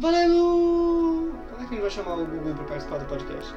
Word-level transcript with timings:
Valendo! 0.00 1.34
Quando 1.50 1.62
é 1.62 1.66
que 1.66 1.74
a 1.74 1.76
gente 1.76 1.80
vai 1.82 1.90
chamar 1.90 2.14
o 2.14 2.24
Google 2.26 2.54
pra 2.54 2.64
participar 2.64 2.98
do 2.98 3.04
podcast? 3.06 3.54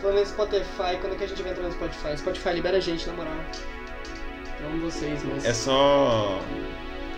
Falando 0.00 0.18
em 0.20 0.24
Spotify, 0.26 0.96
quando 1.00 1.12
é 1.14 1.16
que 1.16 1.24
a 1.24 1.28
gente 1.28 1.42
vai 1.42 1.52
entrar 1.52 1.64
no 1.64 1.72
Spotify? 1.72 2.16
Spotify 2.16 2.48
libera 2.50 2.76
a 2.76 2.80
gente, 2.80 3.06
na 3.08 3.12
moral. 3.14 3.34
Não 4.60 4.78
vocês, 4.80 5.20
mas. 5.24 5.44
É 5.44 5.52
só 5.52 6.40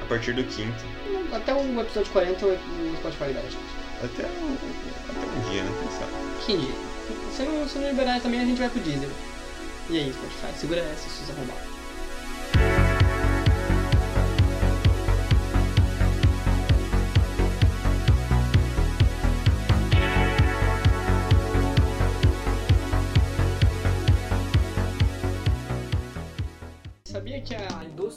a 0.00 0.04
partir 0.06 0.32
do 0.34 0.45
quinto. 0.45 0.82
Até 1.32 1.54
o 1.54 1.80
episódio 1.80 2.10
40 2.12 2.46
o 2.46 2.58
Spotify 2.98 3.24
libera 3.24 3.46
a 3.46 3.50
gente. 3.50 3.64
Até, 4.03 4.26
um- 4.26 4.56
até 5.10 5.26
um 5.26 5.51
dia, 5.51 5.62
né? 5.62 5.71
Quem 5.80 5.90
sabe? 5.99 6.12
Que 6.46 6.56
dia? 6.56 6.74
Se 7.37 7.42
não, 7.42 7.69
se 7.69 7.78
não 7.78 7.88
liberar 7.90 8.21
também 8.21 8.40
a 8.40 8.44
gente 8.44 8.58
vai 8.58 8.69
pro 8.69 8.80
Deezer. 8.80 9.08
E 9.90 9.99
aí, 9.99 10.12
Spotify, 10.12 10.58
segura 10.58 10.80
essa, 10.80 11.08
seus 11.08 11.30
arrombados. 11.30 11.62
Sabia 11.62 11.72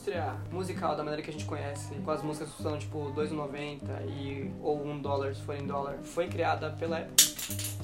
indústria 0.05 0.35
musical, 0.51 0.95
da 0.95 1.03
maneira 1.03 1.21
que 1.23 1.29
a 1.29 1.33
gente 1.33 1.45
conhece, 1.45 1.95
com 1.95 2.11
as 2.11 2.21
músicas 2.21 2.49
que 2.49 2.55
custam 2.55 2.77
tipo 2.77 3.11
2,90 3.13 3.79
e 4.07 4.51
ou 4.61 4.85
1 4.85 5.01
dólar 5.01 5.33
se 5.33 5.41
for 5.41 5.55
em 5.55 5.65
dólar, 5.65 5.97
foi 6.03 6.27
criada 6.27 6.69
pela 6.71 6.99
Apple. 6.99 7.35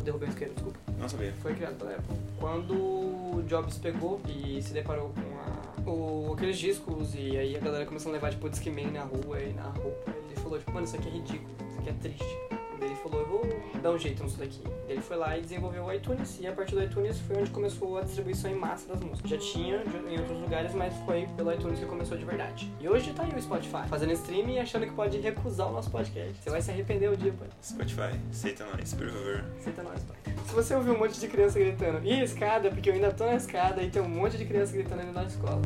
Derrubei 0.03 0.29
o 0.29 0.31
isqueiro, 0.31 0.53
desculpa. 0.53 0.79
Não 0.99 1.09
sabia. 1.09 1.33
Foi 1.41 1.53
criada 1.55 1.75
pela 1.75 1.91
Apple. 1.91 2.17
Quando 2.39 2.73
o 2.73 3.43
Jobs 3.47 3.77
pegou 3.77 4.21
e 4.27 4.61
se 4.61 4.73
deparou 4.73 5.11
com 5.13 5.89
a, 5.89 5.91
o, 5.91 6.33
aqueles 6.33 6.57
discos 6.57 7.15
e 7.15 7.37
aí 7.37 7.55
a 7.55 7.59
galera 7.59 7.85
começou 7.85 8.11
a 8.11 8.13
levar 8.13 8.29
tipo 8.31 8.49
Discman 8.49 8.91
na 8.91 9.03
rua 9.03 9.41
e 9.41 9.53
na 9.53 9.63
roupa, 9.63 10.11
ele 10.29 10.35
falou 10.35 10.59
tipo, 10.59 10.71
mano, 10.71 10.85
isso 10.85 10.95
aqui 10.95 11.07
é 11.07 11.11
ridículo, 11.11 11.55
isso 11.69 11.79
aqui 11.79 11.89
é 11.89 11.93
triste. 11.93 12.50
Ele 12.81 12.95
falou, 12.95 13.21
eu 13.21 13.27
vou 13.27 13.81
dar 13.81 13.91
um 13.91 13.97
jeito 13.97 14.23
nisso 14.23 14.37
daqui. 14.37 14.61
Ele 14.87 15.01
foi 15.01 15.17
lá 15.17 15.37
e 15.37 15.41
desenvolveu 15.41 15.85
o 15.85 15.93
iTunes 15.93 16.39
e 16.39 16.47
a 16.47 16.51
partir 16.51 16.75
do 16.75 16.83
iTunes 16.83 17.19
foi 17.19 17.37
onde 17.37 17.51
começou 17.51 17.97
a 17.97 18.01
distribuição 18.01 18.49
em 18.49 18.55
massa 18.55 18.87
das 18.87 19.01
músicas. 19.01 19.29
Já 19.29 19.37
tinha 19.37 19.83
em 20.09 20.17
outros 20.17 20.39
lugares, 20.39 20.73
mas 20.73 20.93
foi 21.05 21.27
pelo 21.37 21.53
iTunes 21.53 21.79
que 21.79 21.85
começou 21.85 22.17
de 22.17 22.25
verdade. 22.25 22.71
E 22.79 22.89
hoje 22.89 23.13
tá 23.13 23.23
aí 23.23 23.33
o 23.33 23.41
Spotify, 23.41 23.87
fazendo 23.87 24.13
stream 24.13 24.49
e 24.49 24.59
achando 24.59 24.85
que 24.85 24.93
pode 24.93 25.19
recusar 25.19 25.69
o 25.69 25.71
nosso 25.71 25.91
podcast. 25.91 26.35
Você 26.41 26.49
vai 26.49 26.61
se 26.61 26.71
arrepender 26.71 27.11
um 27.11 27.15
dia, 27.15 27.33
pai. 27.33 27.47
Spotify, 27.61 28.19
aceita 28.29 28.65
nós, 28.65 28.93
por 28.93 29.09
favor. 29.09 29.43
Senta 29.59 29.83
nós, 29.83 30.03
pai. 30.03 30.33
Se 30.47 30.55
você 30.55 30.75
ouvir 30.75 30.91
um 30.91 30.99
monte 30.99 31.19
de 31.19 31.27
criança 31.27 31.59
gritando, 31.59 32.05
e 32.05 32.21
escada, 32.23 32.69
porque 32.69 32.89
eu 32.89 32.93
ainda 32.93 33.11
tô 33.11 33.25
na 33.25 33.35
escada 33.35 33.81
e 33.83 33.89
tem 33.89 34.01
um 34.01 34.09
monte 34.09 34.37
de 34.37 34.45
criança 34.45 34.73
gritando 34.73 35.01
ainda 35.01 35.21
na 35.21 35.27
escola. 35.27 35.61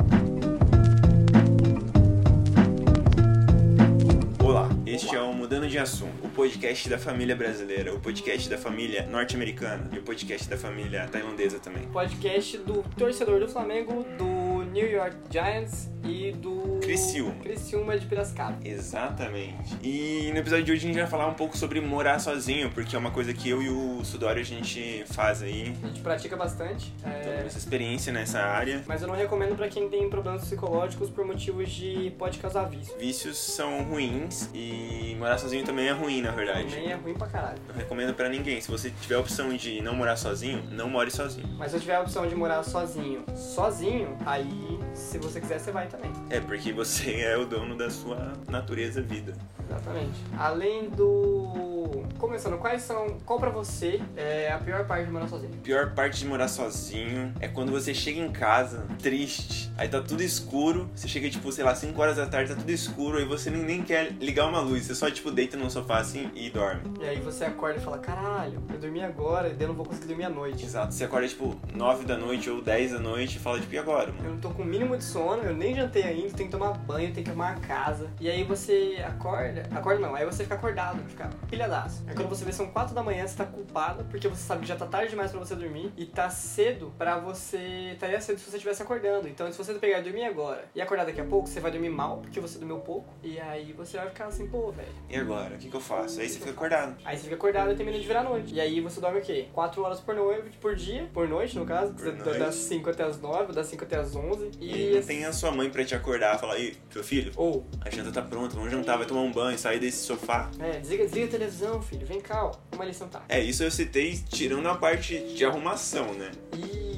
Olá, 4.46 4.70
este 4.86 5.16
é 5.16 5.20
o 5.20 5.34
Mudando 5.34 5.68
de 5.68 5.80
Assunto, 5.80 6.24
o 6.24 6.30
podcast 6.30 6.88
da 6.88 7.00
família 7.00 7.36
brasileira, 7.36 7.92
o 7.96 8.00
podcast 8.00 8.48
da 8.48 8.60
família 8.60 9.04
norte-americana 9.08 9.90
e 9.92 9.98
o 9.98 10.04
podcast 10.04 10.48
da 10.48 10.56
família 10.56 11.08
tailandesa 11.08 11.58
também. 11.58 11.88
Podcast 11.88 12.60
do 12.60 12.84
torcedor 12.96 13.40
do 13.40 13.48
Flamengo, 13.48 14.06
do 14.16 14.35
New 14.76 14.92
York 14.92 15.16
Giants 15.32 15.90
e 16.04 16.34
do. 16.34 16.80
Criciúma. 16.82 17.34
Criciúma 17.42 17.98
de 17.98 18.06
Piracicaba. 18.06 18.58
Exatamente. 18.64 19.76
E 19.82 20.30
no 20.34 20.38
episódio 20.40 20.66
de 20.66 20.72
hoje 20.74 20.84
a 20.84 20.88
gente 20.88 21.00
vai 21.00 21.08
falar 21.10 21.28
um 21.28 21.34
pouco 21.34 21.58
sobre 21.58 21.80
morar 21.80 22.20
sozinho, 22.20 22.70
porque 22.70 22.94
é 22.94 23.00
uma 23.00 23.10
coisa 23.10 23.34
que 23.34 23.50
eu 23.50 23.62
e 23.64 23.70
o 23.70 24.04
Sudório 24.04 24.42
a 24.42 24.46
gente 24.46 25.06
faz 25.08 25.42
aí. 25.42 25.74
A 25.82 25.88
gente 25.88 26.02
pratica 26.02 26.36
bastante. 26.36 26.94
é, 27.06 27.44
Essa 27.46 27.58
experiência 27.58 28.12
nessa 28.12 28.40
área. 28.42 28.84
Mas 28.86 29.02
eu 29.02 29.08
não 29.08 29.16
recomendo 29.16 29.56
pra 29.56 29.70
quem 29.70 29.88
tem 29.88 30.10
problemas 30.10 30.42
psicológicos 30.44 31.10
por 31.10 31.26
motivos 31.26 31.72
de 31.72 32.14
pode 32.20 32.38
causar 32.40 32.66
vício. 32.66 32.94
Vícios 33.00 33.38
são 33.38 33.82
ruins 33.84 34.50
e 34.54 35.16
morar 35.18 35.38
sozinho 35.38 35.64
também 35.64 35.88
é 35.88 35.92
ruim, 35.94 36.22
na 36.22 36.32
verdade. 36.32 36.68
Também 36.76 36.92
é 36.92 36.96
ruim 36.96 37.14
pra 37.14 37.28
caralho. 37.28 37.60
Não 37.70 37.76
recomendo 37.76 38.14
pra 38.14 38.28
ninguém. 38.28 38.60
Se 38.60 38.70
você 38.70 38.92
tiver 39.02 39.16
a 39.16 39.20
opção 39.22 39.56
de 39.56 39.82
não 39.82 39.96
morar 39.96 40.18
sozinho, 40.18 40.62
não 40.70 40.90
more 40.90 41.10
sozinho. 41.10 41.48
Mas 41.58 41.72
se 41.72 41.78
eu 41.78 41.82
tiver 41.82 41.96
a 41.96 42.02
opção 42.02 42.28
de 42.28 42.36
morar 42.36 42.62
sozinho, 42.62 43.24
sozinho, 43.36 44.18
aí 44.26 44.65
se 44.96 45.18
você 45.18 45.40
quiser 45.42 45.60
você 45.60 45.72
vai 45.72 45.88
também. 45.88 46.12
É 46.30 46.40
porque 46.40 46.72
você 46.72 47.22
é 47.22 47.38
o 47.38 47.46
dono 47.46 47.76
da 47.78 47.90
sua 47.90 48.34
natureza 48.48 49.02
vida. 49.02 49.34
Exatamente. 49.70 50.20
Além 50.38 50.90
do. 50.90 51.85
Começando, 52.18 52.58
quais 52.58 52.82
são. 52.82 53.18
Qual 53.26 53.40
pra 53.40 53.50
você 53.50 54.02
é 54.16 54.52
a 54.52 54.58
pior 54.58 54.86
parte 54.86 55.06
de 55.06 55.12
morar 55.12 55.28
sozinho? 55.28 55.54
A 55.54 55.64
pior 55.64 55.94
parte 55.94 56.20
de 56.20 56.26
morar 56.26 56.48
sozinho 56.48 57.34
é 57.40 57.48
quando 57.48 57.72
você 57.72 57.94
chega 57.94 58.20
em 58.20 58.32
casa 58.32 58.86
triste, 59.02 59.72
aí 59.78 59.88
tá 59.88 60.02
tudo 60.02 60.24
escuro, 60.24 60.90
você 60.96 61.08
chega 61.08 61.30
tipo, 61.30 61.52
sei 61.52 61.64
lá, 61.64 61.76
5 61.76 62.02
horas 62.02 62.18
da 62.18 62.26
tarde, 62.26 62.54
tá 62.54 62.60
tudo 62.60 62.70
escuro, 62.72 63.18
aí 63.18 63.26
você 63.26 63.50
nem, 63.50 63.64
nem 63.64 63.84
quer 63.84 64.12
ligar 64.14 64.48
uma 64.48 64.60
luz, 64.60 64.86
você 64.86 64.96
só 64.96 65.12
tipo 65.12 65.30
deita 65.30 65.58
no 65.58 65.70
sofá 65.70 65.98
assim 65.98 66.32
e 66.34 66.50
dorme. 66.50 66.82
E 67.02 67.08
aí 67.08 67.20
você 67.20 67.46
acorda 67.46 67.80
e 67.80 67.82
fala: 67.82 67.98
caralho, 67.98 68.64
eu 68.72 68.80
dormi 68.80 69.04
agora 69.04 69.50
e 69.50 69.54
daí 69.54 69.64
eu 69.64 69.70
não 69.70 69.76
vou 69.76 69.86
conseguir 69.86 70.08
dormir 70.08 70.26
à 70.26 70.30
noite. 70.30 70.64
Exato, 70.66 70.94
você 70.94 71.04
acorda 71.04 71.28
tipo 71.28 71.56
9 71.74 72.06
da 72.06 72.18
noite 72.18 72.50
ou 72.50 72.62
10 72.62 72.94
da 72.94 73.00
noite 73.00 73.38
e 73.38 73.40
fala 73.40 73.60
tipo, 73.60 73.74
e 73.74 73.78
agora, 73.78 74.12
mano? 74.12 74.26
Eu 74.26 74.32
não 74.32 74.40
tô 74.40 74.50
com 74.52 74.64
o 74.64 74.66
mínimo 74.66 74.98
de 74.98 75.04
sono, 75.04 75.44
eu 75.44 75.56
nem 75.56 75.76
jantei 75.76 76.04
ainda, 76.04 76.30
tenho 76.30 76.50
que 76.50 76.58
tomar 76.58 76.72
banho, 76.74 77.12
tenho 77.12 77.24
que 77.24 77.30
arrumar 77.30 77.52
a 77.52 77.56
casa. 77.56 78.10
E 78.20 78.30
aí 78.30 78.44
você 78.44 79.04
acorda, 79.06 79.64
acorda 79.72 80.00
não, 80.00 80.16
aí 80.16 80.26
você 80.26 80.44
fica 80.44 80.56
acordado, 80.56 81.00
fica 81.10 81.30
pilhadaço. 81.50 82.05
Aí 82.08 82.14
quando 82.16 82.30
você 82.30 82.46
vê 82.46 82.52
são 82.52 82.68
4 82.68 82.94
da 82.94 83.02
manhã, 83.04 83.26
você 83.28 83.36
tá 83.36 83.46
culpado, 83.46 84.04
porque 84.06 84.28
você 84.28 84.44
sabe 84.44 84.62
que 84.62 84.68
já 84.68 84.76
tá 84.76 84.86
tarde 84.86 85.10
demais 85.10 85.32
pra 85.32 85.40
você 85.40 85.56
dormir, 85.56 85.92
e 85.98 86.06
tá 86.06 86.30
cedo 86.30 86.94
pra 86.98 87.18
você. 87.18 87.92
Estaria 87.94 88.20
cedo 88.22 88.38
se 88.40 88.50
você 88.50 88.58
estivesse 88.58 88.82
acordando. 88.84 89.28
Então 89.28 89.52
se 89.52 89.58
você 89.58 89.74
pegar 89.76 90.00
e 90.00 90.04
dormir 90.04 90.24
agora 90.26 90.66
e 90.76 90.82
acordar 90.82 91.06
daqui 91.06 91.22
a 91.22 91.26
pouco, 91.26 91.48
você 91.48 91.60
vai 91.60 91.72
dormir 91.72 91.90
mal, 91.90 92.18
porque 92.18 92.40
você 92.40 92.58
dormiu 92.60 92.78
pouco, 92.80 93.14
e 93.24 93.40
aí 93.40 93.74
você 93.74 93.98
vai 93.98 94.08
ficar 94.10 94.26
assim, 94.28 94.48
pô, 94.48 94.72
velho. 94.72 94.88
E 95.10 95.16
agora? 95.16 95.56
O 95.56 95.58
que, 95.58 95.70
que 95.70 95.76
eu 95.76 95.82
faço? 95.82 96.20
Aí 96.20 96.30
você 96.30 96.40
fica 96.40 96.52
acordado. 96.52 96.96
Aí 97.04 97.18
você 97.18 97.24
fica 97.24 97.36
acordado 97.36 97.72
e 97.72 97.76
termina 97.76 97.98
de 98.00 98.08
virar 98.08 98.24
noite. 98.24 98.54
E 98.54 98.62
aí 98.62 98.80
você 98.82 99.00
dorme 99.02 99.20
o 99.20 99.22
quê? 99.22 99.48
4 99.54 99.82
horas 99.82 100.00
por 100.00 100.16
noite, 100.16 100.58
por 100.58 100.76
dia, 100.76 101.10
por 101.14 101.28
noite 101.28 101.58
no 101.58 101.66
caso, 101.66 101.94
Por 101.94 102.12
das 102.12 102.38
noite. 102.38 102.56
5 102.56 102.90
até 102.90 103.04
as 103.04 103.20
9, 103.20 103.54
das 103.54 103.68
5 103.68 103.84
até 103.84 103.98
as 103.98 104.16
11. 104.16 104.52
E 104.60 104.74
aí 104.74 104.96
não 104.96 105.02
tem 105.04 105.26
a 105.26 105.34
sua 105.34 105.52
mãe 105.52 105.70
pra 105.70 105.84
te 105.84 105.96
acordar 105.96 106.36
e 106.36 106.40
falar, 106.40 106.60
ei, 106.60 106.76
meu 106.94 107.04
filho, 107.04 107.32
Ou, 107.36 107.66
a 107.82 107.90
janta 107.90 108.12
tá 108.12 108.22
pronta, 108.22 108.56
vamos 108.56 108.72
jantar, 108.72 108.98
vai 108.98 109.06
tomar 109.08 109.22
um 109.22 109.32
banho, 109.32 109.58
sair 109.58 109.80
desse 109.80 110.00
sofá. 110.06 110.50
é, 110.60 110.80
desliga, 110.80 111.04
desliga 111.06 111.26
a 111.28 111.30
televisão, 111.30 111.82
filho, 111.82 111.95
vem 112.04 112.20
cá, 112.20 112.46
ó, 112.46 112.52
uma 112.74 112.84
lição 112.84 113.08
tá. 113.08 113.24
É, 113.30 113.40
isso 113.40 113.64
eu 113.64 113.72
citei 113.72 114.18
tirando 114.30 114.68
a 114.68 114.76
parte 114.76 115.20
de 115.34 115.46
arrumação, 115.46 116.14
né? 116.14 116.32
Isso. 116.54 116.95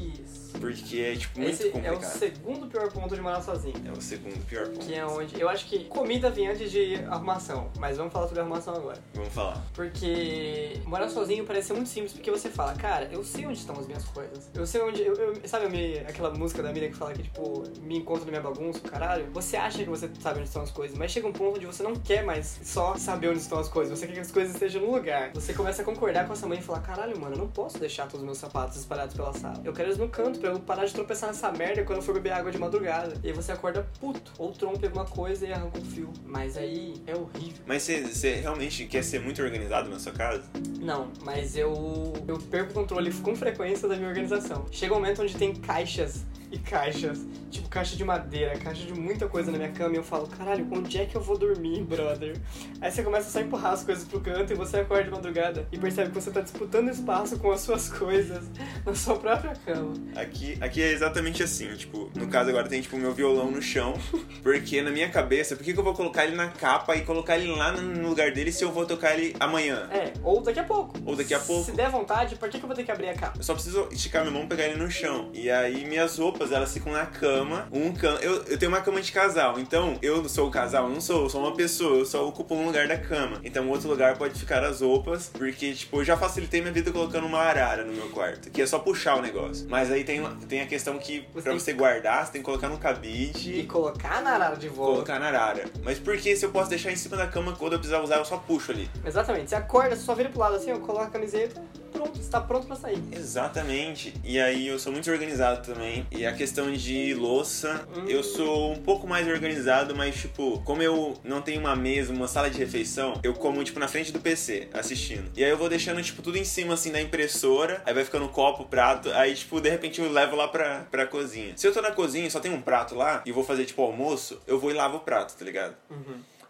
Porque 0.60 1.00
é, 1.02 1.16
tipo, 1.16 1.40
muito 1.40 1.54
Esse 1.54 1.64
é 1.66 1.70
o 1.70 1.72
complicado. 1.72 2.04
segundo 2.12 2.68
pior 2.68 2.92
ponto 2.92 3.16
de 3.16 3.22
morar 3.22 3.42
sozinho. 3.42 3.76
É 3.86 3.92
o 3.92 4.02
segundo 4.02 4.44
pior 4.46 4.68
ponto. 4.68 4.86
Que 4.86 4.96
é 4.96 5.06
onde. 5.06 5.40
Eu 5.40 5.50
acho 5.50 5.66
que 5.68 5.86
comida 5.86 6.30
vem 6.30 6.48
antes 6.48 6.72
de 6.72 6.96
arrumação. 7.06 7.70
Mas 7.78 7.98
vamos 7.98 8.12
falar 8.14 8.26
sobre 8.28 8.42
arrumação 8.42 8.76
agora. 8.76 8.98
Vamos 9.14 9.34
falar. 9.34 9.62
Porque 9.74 10.80
morar 10.86 11.10
sozinho 11.10 11.46
parece 11.46 11.68
ser 11.68 11.74
muito 11.74 11.90
simples, 11.90 12.14
porque 12.14 12.30
você 12.32 12.50
fala, 12.50 12.74
cara, 12.74 13.10
eu 13.12 13.24
sei 13.24 13.46
onde 13.46 13.58
estão 13.60 13.78
as 13.78 13.86
minhas 13.88 14.04
coisas. 14.06 14.50
Eu 14.54 14.66
sei 14.66 14.82
onde. 14.82 15.02
Eu, 15.02 15.14
eu- 15.16 15.48
sabe 15.48 15.66
a 15.66 16.10
aquela 16.10 16.32
música 16.32 16.62
da 16.64 16.72
Miriam 16.72 16.90
que 16.90 16.96
fala 16.98 17.14
que, 17.14 17.24
tipo, 17.24 17.64
me 17.82 17.98
encontro 17.98 18.26
na 18.26 18.32
minha 18.32 18.42
bagunça, 18.42 18.80
caralho? 18.82 19.28
Você 19.32 19.58
acha 19.58 19.80
que 19.84 19.90
você 19.90 20.10
sabe 20.20 20.40
onde 20.40 20.48
estão 20.48 20.62
as 20.62 20.72
coisas, 20.72 20.98
mas 20.98 21.12
chega 21.12 21.28
um 21.28 21.32
ponto 21.34 21.58
onde 21.58 21.66
você 21.66 21.84
não 21.84 21.96
quer 21.96 22.24
mais 22.24 22.60
só 22.64 22.96
saber 22.98 23.30
onde 23.30 23.40
estão 23.40 23.60
as 23.60 23.70
coisas. 23.70 23.98
Você 23.98 24.08
quer 24.08 24.14
que 24.14 24.20
as 24.20 24.32
coisas 24.32 24.54
estejam 24.54 24.82
no 24.82 24.92
lugar. 24.92 25.32
Você 25.34 25.54
começa 25.54 25.82
a 25.82 25.86
concordar 25.86 26.26
com 26.28 26.34
essa 26.34 26.48
mãe 26.48 26.60
e 26.60 26.62
falar, 26.62 26.82
caralho, 26.82 27.20
mano, 27.20 27.36
eu 27.36 27.40
não 27.40 27.48
posso 27.48 27.78
deixar 27.80 28.04
todos 28.04 28.20
os 28.22 28.26
meus 28.26 28.38
sapatos 28.38 28.78
espalhados 28.78 29.16
pela 29.16 29.34
sala. 29.34 29.62
Eu 29.64 29.74
quero 29.74 29.90
eles 29.90 29.98
no 29.98 30.10
canto 30.10 30.40
pra 30.48 30.52
eu 30.52 30.60
parar 30.60 30.86
de 30.86 30.94
tropeçar 30.94 31.30
nessa 31.30 31.52
merda 31.52 31.84
quando 31.84 31.98
eu 31.98 32.04
for 32.04 32.14
beber 32.14 32.32
água 32.32 32.52
de 32.52 32.58
madrugada. 32.58 33.14
E 33.24 33.28
aí 33.28 33.34
você 33.34 33.52
acorda 33.52 33.88
puto. 34.00 34.32
Ou 34.38 34.52
trompe 34.52 34.86
alguma 34.86 35.06
coisa 35.06 35.46
e 35.46 35.52
arranca 35.52 35.78
um 35.78 35.84
fio. 35.84 36.12
Mas 36.26 36.56
aí 36.56 36.96
é 37.06 37.16
horrível. 37.16 37.64
Mas 37.66 37.84
você, 37.84 38.02
você 38.02 38.36
realmente 38.36 38.86
quer 38.86 39.04
ser 39.04 39.20
muito 39.20 39.42
organizado 39.42 39.90
na 39.90 40.00
sua 40.00 40.14
casa? 40.14 40.44
Não, 40.80 41.10
mas 41.24 41.56
eu, 41.58 42.14
eu 42.28 42.38
perco 42.38 42.72
o 42.72 42.74
controle 42.74 43.14
com 43.14 43.36
frequência 43.36 43.88
da 43.88 43.96
minha 43.96 44.08
organização. 44.08 44.66
Chega 44.72 44.94
um 44.94 45.00
momento 45.00 45.22
onde 45.22 45.36
tem 45.36 45.54
caixas 45.54 46.24
e 46.52 46.58
caixas, 46.58 47.26
tipo 47.50 47.68
caixa 47.70 47.96
de 47.96 48.04
madeira, 48.04 48.58
caixa 48.58 48.86
de 48.86 48.94
muita 48.94 49.28
coisa 49.28 49.52
na 49.52 49.58
minha 49.58 49.72
cama 49.72 49.96
e 49.96 49.98
eu 49.98 50.04
falo, 50.04 50.28
caralho, 50.28 50.68
onde 50.72 50.98
é 50.98 51.06
que 51.06 51.16
eu 51.16 51.22
vou 51.22 51.38
dormir, 51.38 51.84
brother? 51.84 52.38
Aí 52.82 52.92
você 52.92 53.04
começa 53.04 53.30
só 53.30 53.40
a 53.40 53.42
empurrar 53.42 53.74
as 53.74 53.84
coisas 53.84 54.06
pro 54.06 54.20
canto 54.22 54.54
e 54.54 54.56
você 54.56 54.78
acorda 54.78 55.06
de 55.06 55.10
madrugada 55.10 55.68
e 55.72 55.78
percebe 55.78 56.10
que 56.10 56.16
você 56.16 56.32
tá 56.32 56.42
disputando 56.42 56.90
espaço 56.90 57.38
com 57.40 57.52
as 57.52 57.62
suas 57.62 57.90
coisas 57.90 58.46
na 58.86 58.96
sua 58.96 59.18
própria 59.18 59.54
cama. 59.66 59.94
Aqui, 60.16 60.58
aqui 60.62 60.82
é 60.82 60.92
exatamente 60.92 61.44
assim, 61.44 61.74
tipo, 61.76 62.10
no 62.16 62.28
caso 62.28 62.50
agora 62.50 62.68
tem 62.68 62.82
tipo 62.82 62.96
o 62.96 63.00
meu 63.00 63.14
violão 63.14 63.52
no 63.52 63.62
chão, 63.62 63.94
porque 64.42 64.82
na 64.82 64.92
minha 64.92 65.10
cabeça, 65.10 65.56
por 65.56 65.64
que, 65.64 65.74
que 65.74 65.80
eu 65.80 65.84
vou 65.84 65.94
colocar 65.94 66.26
ele 66.26 66.36
na 66.36 66.48
capa 66.48 66.96
e 66.96 67.02
colocar 67.02 67.38
ele 67.38 67.52
lá 67.52 67.72
no 67.72 68.10
lugar 68.10 68.32
dele 68.32 68.52
se 68.52 68.64
eu 68.64 68.72
vou 68.72 68.86
tocar 68.86 69.18
ele 69.18 69.36
amanhã? 69.40 69.88
É, 69.92 70.14
ou 70.24 70.42
daqui 70.42 70.60
a 70.60 70.64
pouco. 70.64 70.98
Ou 71.06 71.16
daqui 71.16 71.34
a 71.34 71.40
pouco. 71.40 71.66
Se 71.66 71.72
der 71.72 71.90
vontade, 71.90 72.36
por 72.36 72.50
que, 72.50 72.58
que 72.58 72.64
eu 72.64 72.68
vou 72.68 72.76
ter 72.76 72.84
que 72.84 72.92
abrir 72.92 73.10
a 73.10 73.14
capa? 73.14 73.38
Eu 73.38 73.44
só 73.44 73.54
preciso 73.54 73.88
esticar 73.92 74.22
minha 74.22 74.34
mão 74.34 74.44
e 74.44 74.48
pegar 74.48 74.66
ele 74.66 74.78
no 74.78 74.90
chão. 74.90 75.30
E 75.34 75.50
aí 75.50 75.86
minhas 75.86 76.18
roupas 76.18 76.37
roupas, 76.38 76.52
elas 76.52 76.72
ficam 76.72 76.94
na 76.94 77.06
cama. 77.06 77.68
Um 77.72 77.92
can... 77.94 78.16
eu, 78.22 78.44
eu 78.44 78.58
tenho 78.58 78.72
uma 78.72 78.82
cama 78.82 79.02
de 79.02 79.12
casal, 79.12 79.60
então 79.60 79.98
eu 80.02 80.30
sou 80.30 80.48
o 80.48 80.52
casal, 80.52 80.84
eu 80.86 80.90
não 80.92 81.02
sou, 81.02 81.24
eu 81.24 81.30
sou 81.30 81.42
uma 81.42 81.56
pessoa, 81.56 81.98
eu 81.98 82.06
só 82.06 82.28
ocupo 82.28 82.54
um 82.54 82.68
lugar 82.68 82.88
da 82.88 82.98
cama. 82.98 83.40
Então, 83.44 83.68
outro 83.70 83.90
lugar 83.90 84.18
pode 84.18 84.40
ficar 84.40 84.64
as 84.64 84.82
roupas, 84.82 85.32
porque, 85.34 85.74
tipo, 85.74 85.98
eu 85.98 86.04
já 86.06 86.16
facilitei 86.16 86.62
minha 86.62 86.72
vida 86.72 86.92
colocando 86.92 87.26
uma 87.26 87.40
arara 87.40 87.84
no 87.84 87.92
meu 87.92 88.10
quarto, 88.10 88.52
que 88.52 88.62
é 88.62 88.68
só 88.68 88.78
puxar 88.78 89.16
o 89.18 89.22
negócio. 89.22 89.66
Mas 89.68 89.92
aí 89.92 90.04
tem, 90.04 90.24
tem 90.48 90.62
a 90.62 90.68
questão 90.68 91.00
que, 91.00 91.28
Você 91.34 91.42
pra 91.42 91.54
você 91.54 91.74
guardar, 91.74 92.26
você 92.26 92.34
tem 92.34 92.42
que 92.42 92.46
colocar 92.46 92.70
no 92.70 92.78
cabide 92.78 93.60
E 93.60 93.64
colocar 93.66 94.22
na 94.22 94.32
arara 94.32 94.56
de 94.56 94.70
volta. 94.70 94.94
colocar 94.94 95.20
na 95.20 95.28
arara. 95.28 95.66
Mas 95.84 95.98
por 95.98 96.16
que 96.18 96.36
se 96.36 96.46
eu 96.46 96.52
posso 96.52 96.70
deixar 96.70 96.92
em 96.92 96.96
cima 96.96 97.18
da 97.18 97.26
cama 97.28 97.54
quando 97.54 97.74
eu 97.74 97.80
precisar 97.80 98.02
usar, 98.02 98.18
eu 98.18 98.26
só 98.26 98.38
puxo 98.38 98.72
ali? 98.72 98.90
Exatamente. 99.04 99.50
Você 99.50 99.56
acorda, 99.56 99.96
você 99.96 100.04
só 100.04 100.14
vira 100.14 100.30
pro 100.30 100.40
lado 100.40 100.56
assim, 100.56 100.72
ó, 100.72 100.78
coloca 100.78 101.06
a 101.06 101.10
camiseta, 101.10 101.62
pronto, 101.98 102.18
você 102.18 102.30
tá 102.30 102.40
pronto 102.42 102.68
pra 102.68 102.76
sair. 102.76 103.02
Exatamente. 103.12 104.14
E 104.24 104.40
aí 104.40 104.68
eu 104.68 104.78
sou 104.78 104.92
muito 104.92 105.10
organizado 105.10 105.66
também. 105.66 106.06
E 106.12 106.26
a 106.26 106.34
questão 106.34 106.72
de 106.72 107.14
louça, 107.14 107.88
eu 108.08 108.24
sou 108.24 108.74
um 108.74 108.82
pouco 108.82 109.08
mais 109.08 109.28
organizado, 109.28 109.96
mas 109.96 110.16
tipo, 110.16 110.62
como 110.64 110.82
eu 110.82 111.16
não 111.24 111.42
tenho 111.42 111.60
uma 111.60 111.76
mesa, 111.76 112.14
uma 112.14 112.28
sala 112.28 112.50
de 112.50 112.58
refeição, 112.58 113.20
eu 113.24 113.34
como 113.34 113.64
tipo 113.64 113.80
na 113.80 113.88
frente 113.88 114.12
do 114.12 114.20
PC, 114.20 114.70
assistindo. 114.74 115.32
E 115.36 115.44
aí 115.44 115.50
eu 115.50 115.58
vou 115.58 115.70
deixando 115.70 116.02
tipo 116.02 116.22
tudo 116.22 116.38
em 116.38 116.46
cima 116.46 116.76
assim 116.76 116.92
da 116.92 117.02
impressora, 117.02 117.82
aí 117.86 117.94
vai 117.94 118.06
ficando 118.06 118.28
copo, 118.30 118.66
prato, 118.66 119.12
aí 119.14 119.34
tipo 119.34 119.60
de 119.60 119.70
repente 119.70 120.00
eu 120.00 120.12
levo 120.12 120.36
lá 120.36 120.48
pra, 120.48 120.86
pra 120.92 121.08
cozinha. 121.08 121.54
Se 121.56 121.68
eu 121.68 121.74
tô 121.74 121.82
na 121.82 121.92
cozinha 121.92 122.28
e 122.28 122.32
só 122.32 122.40
tem 122.40 122.52
um 122.52 122.62
prato 122.62 122.96
lá 122.96 123.22
e 123.26 123.32
vou 123.32 123.44
fazer 123.44 123.66
tipo 123.66 123.82
almoço, 123.82 124.40
eu 124.46 124.60
vou 124.60 124.72
e 124.72 124.74
lavo 124.74 124.98
o 124.98 125.00
prato, 125.00 125.36
tá 125.36 125.44
ligado? 125.44 125.76